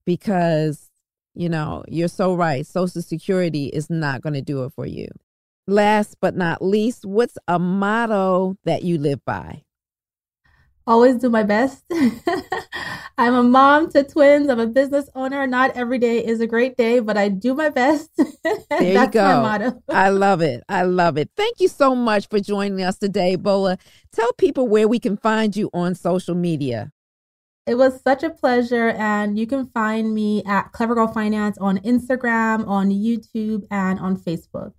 because, 0.05 0.91
you 1.35 1.49
know, 1.49 1.85
you're 1.89 2.09
so 2.09 2.35
right. 2.35 2.67
Social 2.67 3.03
Security 3.03 3.67
is 3.67 3.91
not 3.91 4.23
going 4.23 4.35
to 4.35 4.43
do 4.43 4.65
it 4.65 4.73
for 4.73 4.87
you. 4.87 5.09
Last 5.67 6.17
but 6.21 6.35
not 6.35 6.63
least, 6.63 7.05
what's 7.05 7.37
a 7.47 7.59
motto 7.59 8.57
that 8.65 8.85
you 8.85 8.97
live 8.97 9.23
by? 9.25 9.65
Always 10.89 11.17
do 11.17 11.29
my 11.29 11.43
best. 11.43 11.85
I'm 13.19 13.35
a 13.35 13.43
mom 13.43 13.91
to 13.91 14.03
twins. 14.03 14.49
I'm 14.49 14.59
a 14.59 14.67
business 14.67 15.09
owner. 15.15 15.47
Not 15.47 15.77
every 15.77 15.99
day 15.99 16.25
is 16.25 16.41
a 16.41 16.47
great 16.47 16.77
day, 16.77 17.01
but 17.01 17.19
I 17.19 17.29
do 17.29 17.55
my 17.55 17.69
best. 17.69 18.11
There 18.71 18.93
you 18.93 19.11
go. 19.11 19.81
I 19.89 20.09
love 20.11 20.41
it. 20.41 20.63
I 20.69 20.83
love 20.85 21.19
it. 21.19 21.31
Thank 21.37 21.61
you 21.61 21.69
so 21.69 21.95
much 21.95 22.29
for 22.29 22.39
joining 22.39 22.83
us 22.83 22.97
today, 22.99 23.35
Bola. 23.35 23.77
Tell 24.13 24.33
people 24.35 24.69
where 24.69 24.87
we 24.87 24.99
can 24.99 25.17
find 25.17 25.57
you 25.57 25.69
on 25.75 25.95
social 25.95 26.35
media. 26.35 26.93
It 27.67 27.75
was 27.75 28.01
such 28.03 28.23
a 28.23 28.31
pleasure. 28.31 28.91
And 28.91 29.39
you 29.39 29.47
can 29.47 29.67
find 29.67 30.15
me 30.15 30.45
at 30.45 30.73
Clever 30.73 30.95
Girl 30.95 31.09
Finance 31.09 31.59
on 31.59 31.79
Instagram, 31.79 32.67
on 32.69 32.91
YouTube, 32.91 33.67
and 33.71 33.99
on 33.99 34.17
Facebook. 34.17 34.75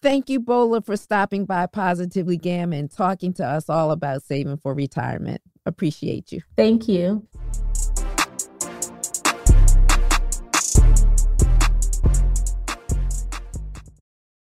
Thank 0.00 0.30
you, 0.30 0.38
Bola, 0.38 0.80
for 0.80 0.96
stopping 0.96 1.44
by 1.44 1.66
Positively 1.66 2.36
Gam 2.36 2.72
and 2.72 2.88
talking 2.88 3.32
to 3.34 3.44
us 3.44 3.68
all 3.68 3.90
about 3.90 4.22
saving 4.22 4.58
for 4.58 4.72
retirement. 4.72 5.42
Appreciate 5.66 6.30
you. 6.30 6.40
Thank 6.56 6.86
you. 6.86 7.26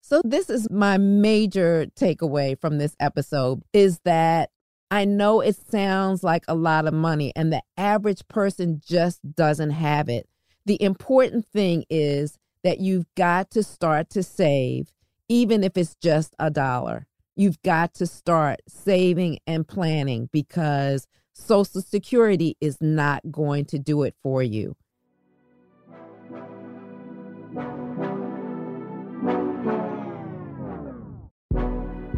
So 0.01 0.21
this 0.25 0.49
is 0.49 0.69
my 0.69 0.97
major 0.97 1.87
takeaway 1.97 2.59
from 2.59 2.77
this 2.77 2.95
episode 2.99 3.61
is 3.71 3.99
that 4.03 4.51
I 4.91 5.05
know 5.05 5.39
it 5.39 5.55
sounds 5.55 6.23
like 6.23 6.43
a 6.49 6.55
lot 6.55 6.87
of 6.87 6.93
money 6.93 7.31
and 7.37 7.53
the 7.53 7.61
average 7.77 8.27
person 8.27 8.81
just 8.85 9.19
doesn't 9.35 9.71
have 9.71 10.09
it. 10.09 10.27
The 10.65 10.81
important 10.81 11.45
thing 11.45 11.85
is 11.89 12.37
that 12.63 12.79
you've 12.81 13.05
got 13.15 13.51
to 13.51 13.63
start 13.63 14.09
to 14.09 14.23
save 14.23 14.91
even 15.29 15.63
if 15.63 15.77
it's 15.77 15.95
just 16.01 16.35
a 16.39 16.49
dollar. 16.49 17.05
You've 17.35 17.61
got 17.61 17.93
to 17.95 18.07
start 18.07 18.61
saving 18.67 19.39
and 19.45 19.67
planning 19.67 20.29
because 20.31 21.07
Social 21.33 21.81
Security 21.81 22.57
is 22.59 22.77
not 22.81 23.31
going 23.31 23.65
to 23.65 23.77
do 23.77 24.03
it 24.03 24.15
for 24.23 24.41
you. 24.41 24.75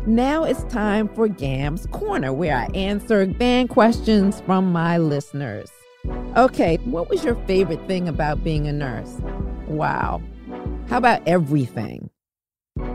Now 0.06 0.44
it's 0.44 0.64
time 0.64 1.08
for 1.10 1.28
GAM's 1.28 1.86
Corner, 1.88 2.34
where 2.34 2.56
I 2.58 2.66
answer 2.74 3.28
band 3.28 3.70
questions 3.70 4.42
from 4.42 4.72
my 4.72 4.98
listeners. 4.98 5.70
Okay, 6.36 6.78
what 6.86 7.10
was 7.10 7.24
your 7.24 7.36
favorite 7.46 7.86
thing 7.88 8.08
about 8.08 8.44
being 8.44 8.68
a 8.68 8.74
nurse? 8.74 9.20
Wow. 9.68 10.22
How 10.88 10.98
about 10.98 11.28
everything? 11.28 12.10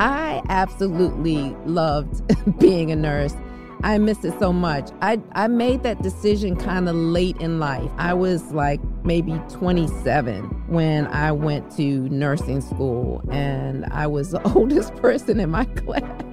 I 0.01 0.43
absolutely 0.49 1.55
loved 1.67 2.23
being 2.59 2.91
a 2.91 2.97
nurse. 2.97 3.35
I 3.83 3.99
miss 3.99 4.25
it 4.25 4.39
so 4.39 4.51
much. 4.53 4.91
I, 5.03 5.21
I 5.33 5.47
made 5.47 5.83
that 5.83 6.03
decision 6.03 6.57
kind 6.57 6.89
of 6.89 6.97
late 6.97 7.37
in 7.37 7.59
life. 7.59 7.91
I 7.99 8.15
was 8.15 8.51
like 8.53 8.81
maybe 9.05 9.39
27 9.51 10.45
when 10.69 11.07
I 11.09 11.33
went 11.33 11.71
to 11.77 12.09
nursing 12.09 12.63
school, 12.63 13.23
and 13.31 13.85
I 13.87 14.07
was 14.07 14.31
the 14.33 14.43
oldest 14.55 14.95
person 14.97 15.39
in 15.39 15.51
my 15.51 15.65
class. 15.77 16.25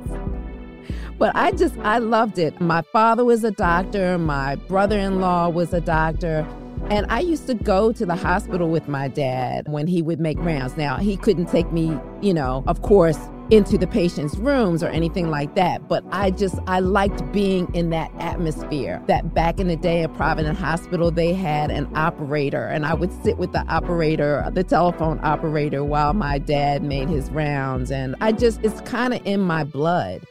But 1.17 1.35
I 1.35 1.51
just, 1.51 1.77
I 1.79 1.99
loved 1.99 2.39
it. 2.39 2.59
My 2.61 2.81
father 2.81 3.23
was 3.25 3.43
a 3.43 3.51
doctor, 3.51 4.17
my 4.17 4.55
brother 4.55 4.97
in 4.97 5.19
law 5.19 5.49
was 5.49 5.73
a 5.73 5.81
doctor. 5.81 6.47
And 6.89 7.05
I 7.09 7.19
used 7.19 7.45
to 7.47 7.53
go 7.53 7.91
to 7.91 8.05
the 8.05 8.15
hospital 8.15 8.69
with 8.69 8.87
my 8.87 9.07
dad 9.07 9.67
when 9.67 9.87
he 9.87 10.01
would 10.01 10.19
make 10.19 10.39
rounds. 10.39 10.77
Now, 10.77 10.97
he 10.97 11.15
couldn't 11.15 11.45
take 11.45 11.71
me, 11.71 11.97
you 12.21 12.33
know, 12.33 12.63
of 12.65 12.81
course, 12.81 13.19
into 13.51 13.77
the 13.77 13.85
patient's 13.85 14.37
rooms 14.37 14.81
or 14.81 14.87
anything 14.87 15.29
like 15.29 15.55
that. 15.55 15.87
But 15.87 16.03
I 16.11 16.31
just, 16.31 16.55
I 16.67 16.79
liked 16.79 17.31
being 17.31 17.73
in 17.75 17.89
that 17.91 18.11
atmosphere. 18.17 19.03
That 19.07 19.33
back 19.33 19.59
in 19.59 19.67
the 19.67 19.75
day 19.75 20.03
at 20.03 20.13
Providence 20.15 20.57
Hospital, 20.57 21.11
they 21.11 21.33
had 21.33 21.69
an 21.69 21.87
operator, 21.95 22.65
and 22.65 22.85
I 22.85 22.93
would 22.93 23.11
sit 23.23 23.37
with 23.37 23.51
the 23.51 23.65
operator, 23.67 24.49
the 24.53 24.63
telephone 24.63 25.19
operator, 25.21 25.83
while 25.83 26.13
my 26.13 26.37
dad 26.37 26.81
made 26.81 27.09
his 27.09 27.29
rounds. 27.29 27.91
And 27.91 28.15
I 28.21 28.31
just, 28.31 28.63
it's 28.63 28.79
kind 28.81 29.13
of 29.13 29.25
in 29.25 29.41
my 29.41 29.65
blood 29.65 30.25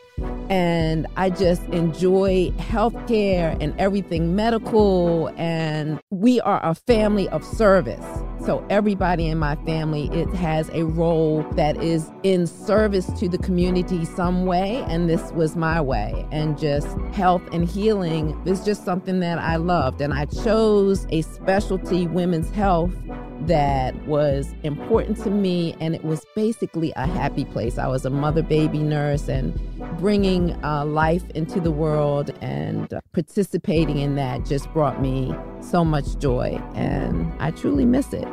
and 0.49 1.07
I 1.16 1.31
just 1.31 1.62
enjoy 1.66 2.51
healthcare 2.59 3.57
and 3.61 3.75
everything 3.79 4.35
medical. 4.35 5.29
And 5.37 6.01
we 6.11 6.41
are 6.41 6.61
a 6.64 6.75
family 6.75 7.29
of 7.29 7.45
service. 7.45 8.05
So 8.45 8.66
everybody 8.71 9.27
in 9.27 9.39
my 9.39 9.55
family, 9.66 10.09
it 10.12 10.29
has 10.31 10.71
a 10.71 10.85
role 10.85 11.43
that 11.53 11.77
is 11.83 12.11
in 12.23 12.47
service 12.47 13.07
to 13.21 13.29
the 13.29 13.39
community 13.39 14.05
some 14.05 14.47
way. 14.47 14.85
And 14.89 15.09
this 15.09 15.31
was 15.33 15.57
my 15.57 15.81
way. 15.81 16.27
And 16.33 16.59
just 16.59 16.89
health 17.12 17.43
and 17.53 17.68
healing 17.68 18.41
is 18.47 18.64
just 18.64 18.85
something 18.85 19.21
that 19.21 19.39
I 19.39 19.57
loved. 19.57 20.01
And 20.01 20.14
I 20.14 20.25
chose 20.25 21.07
a 21.11 21.23
specialty 21.23 22.07
women's 22.07 22.51
health 22.51 22.95
that 23.47 23.95
was 24.07 24.53
important 24.62 25.16
to 25.22 25.30
me 25.30 25.74
and 25.80 25.95
it 25.95 26.05
was 26.05 26.24
basically 26.34 26.93
a 26.97 27.07
happy 27.07 27.45
place. 27.45 27.78
I 27.78 27.86
was 27.86 28.05
a 28.05 28.11
mother 28.11 28.43
baby 28.43 28.78
nurse 28.78 29.28
and 29.28 29.59
bringing 29.99 30.53
uh, 30.64 30.84
life 30.84 31.28
into 31.30 31.61
the 31.61 31.70
world 31.70 32.30
and 32.41 32.93
uh, 32.93 33.01
participating 33.12 33.99
in 33.99 34.14
that 34.16 34.45
just 34.45 34.70
brought 34.72 35.01
me 35.01 35.34
so 35.61 35.84
much 35.84 36.18
joy 36.18 36.61
and 36.74 37.32
i 37.41 37.51
truly 37.51 37.84
miss 37.84 38.12
it. 38.12 38.28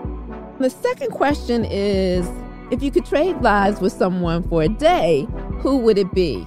The 0.60 0.70
second 0.70 1.12
question 1.12 1.66
is 1.66 2.30
if 2.72 2.84
you 2.84 2.92
could 2.92 3.06
trade 3.06 3.42
lives 3.42 3.80
with 3.80 3.94
someone 3.94 4.44
for 4.50 4.64
a 4.64 4.70
day 4.70 5.28
who 5.60 5.78
would 5.78 5.98
it 5.98 6.14
be 6.14 6.46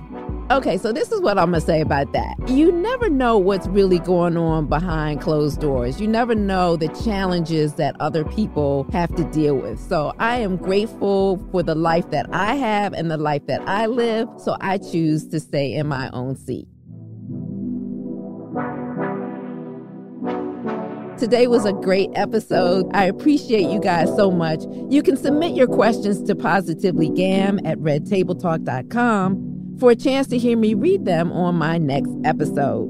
Okay, 0.50 0.78
so 0.78 0.92
this 0.92 1.12
is 1.12 1.20
what 1.20 1.38
I'm 1.38 1.50
going 1.52 1.60
to 1.60 1.66
say 1.66 1.80
about 1.80 2.12
that. 2.12 2.34
You 2.48 2.72
never 2.72 3.08
know 3.08 3.38
what's 3.38 3.68
really 3.68 4.00
going 4.00 4.36
on 4.36 4.66
behind 4.66 5.20
closed 5.20 5.60
doors. 5.60 6.00
You 6.00 6.08
never 6.08 6.34
know 6.34 6.74
the 6.76 6.88
challenges 7.04 7.74
that 7.74 7.94
other 8.00 8.24
people 8.24 8.84
have 8.90 9.14
to 9.14 9.22
deal 9.30 9.54
with. 9.54 9.78
So 9.78 10.12
I 10.18 10.38
am 10.38 10.56
grateful 10.56 11.36
for 11.52 11.62
the 11.62 11.76
life 11.76 12.10
that 12.10 12.26
I 12.32 12.56
have 12.56 12.94
and 12.94 13.08
the 13.12 13.16
life 13.16 13.46
that 13.46 13.60
I 13.68 13.86
live. 13.86 14.28
So 14.38 14.56
I 14.60 14.78
choose 14.78 15.28
to 15.28 15.38
stay 15.38 15.72
in 15.72 15.86
my 15.86 16.10
own 16.12 16.34
seat. 16.34 16.66
Today 21.16 21.46
was 21.46 21.64
a 21.64 21.72
great 21.72 22.10
episode. 22.16 22.90
I 22.92 23.04
appreciate 23.04 23.70
you 23.70 23.78
guys 23.78 24.08
so 24.16 24.32
much. 24.32 24.64
You 24.88 25.04
can 25.04 25.16
submit 25.16 25.54
your 25.54 25.68
questions 25.68 26.24
to 26.24 26.34
positivelygam 26.34 27.60
at 27.64 27.78
redtabletalk.com 27.78 29.49
for 29.80 29.90
a 29.90 29.96
chance 29.96 30.26
to 30.28 30.38
hear 30.38 30.56
me 30.56 30.74
read 30.74 31.06
them 31.06 31.32
on 31.32 31.56
my 31.56 31.78
next 31.78 32.12
episode. 32.24 32.88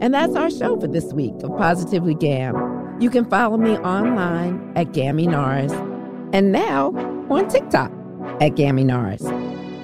And 0.00 0.12
that's 0.12 0.36
our 0.36 0.50
show 0.50 0.78
for 0.78 0.86
this 0.86 1.10
week 1.14 1.32
of 1.42 1.56
Positively 1.56 2.14
Gam. 2.14 2.98
You 3.00 3.08
can 3.08 3.24
follow 3.24 3.56
me 3.56 3.78
online 3.78 4.72
at 4.76 4.92
Gammy 4.92 5.26
Nars 5.26 5.72
and 6.34 6.52
now 6.52 6.88
on 7.30 7.48
TikTok 7.48 7.90
at 8.40 8.50
Gammy 8.50 8.84
Nars. 8.84 9.22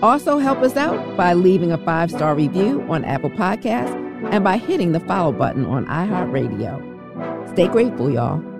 Also, 0.02 0.38
help 0.38 0.58
us 0.58 0.76
out 0.76 1.16
by 1.16 1.32
leaving 1.32 1.72
a 1.72 1.78
five 1.78 2.10
star 2.10 2.34
review 2.34 2.82
on 2.90 3.04
Apple 3.04 3.30
Podcasts 3.30 3.94
and 4.30 4.44
by 4.44 4.58
hitting 4.58 4.92
the 4.92 5.00
follow 5.00 5.32
button 5.32 5.64
on 5.64 5.86
iHeartRadio. 5.86 7.50
Stay 7.52 7.68
grateful, 7.68 8.10
y'all. 8.10 8.51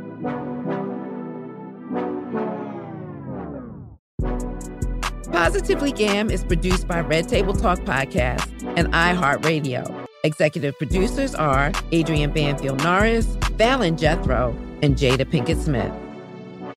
Positively 5.42 5.90
Gam 5.90 6.30
is 6.30 6.44
produced 6.44 6.86
by 6.86 7.00
Red 7.00 7.28
Table 7.28 7.52
Talk 7.52 7.80
Podcast 7.80 8.48
and 8.76 8.86
iHeartRadio. 8.92 10.06
Executive 10.22 10.78
producers 10.78 11.34
are 11.34 11.72
Adrienne 11.92 12.30
Banfield 12.30 12.80
Norris, 12.84 13.36
Fallon 13.58 13.96
Jethro, 13.96 14.56
and 14.84 14.94
Jada 14.94 15.24
Pinkett 15.24 15.60
Smith. 15.60 15.92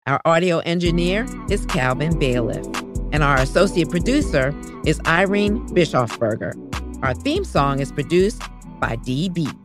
Our 0.08 0.20
audio 0.26 0.62
engineer 0.62 1.28
is 1.48 1.64
Calvin 1.68 2.18
Bailiff 2.18 2.66
and 3.14 3.24
our 3.24 3.38
associate 3.38 3.92
producer 3.92 4.52
is 4.84 5.00
Irene 5.06 5.60
Bischofberger. 5.68 6.56
Our 7.04 7.14
theme 7.14 7.46
song 7.46 7.82
is 7.82 7.92
produced 7.92 8.42
by 8.80 8.96
D 8.96 9.30
Beats. 9.30 9.65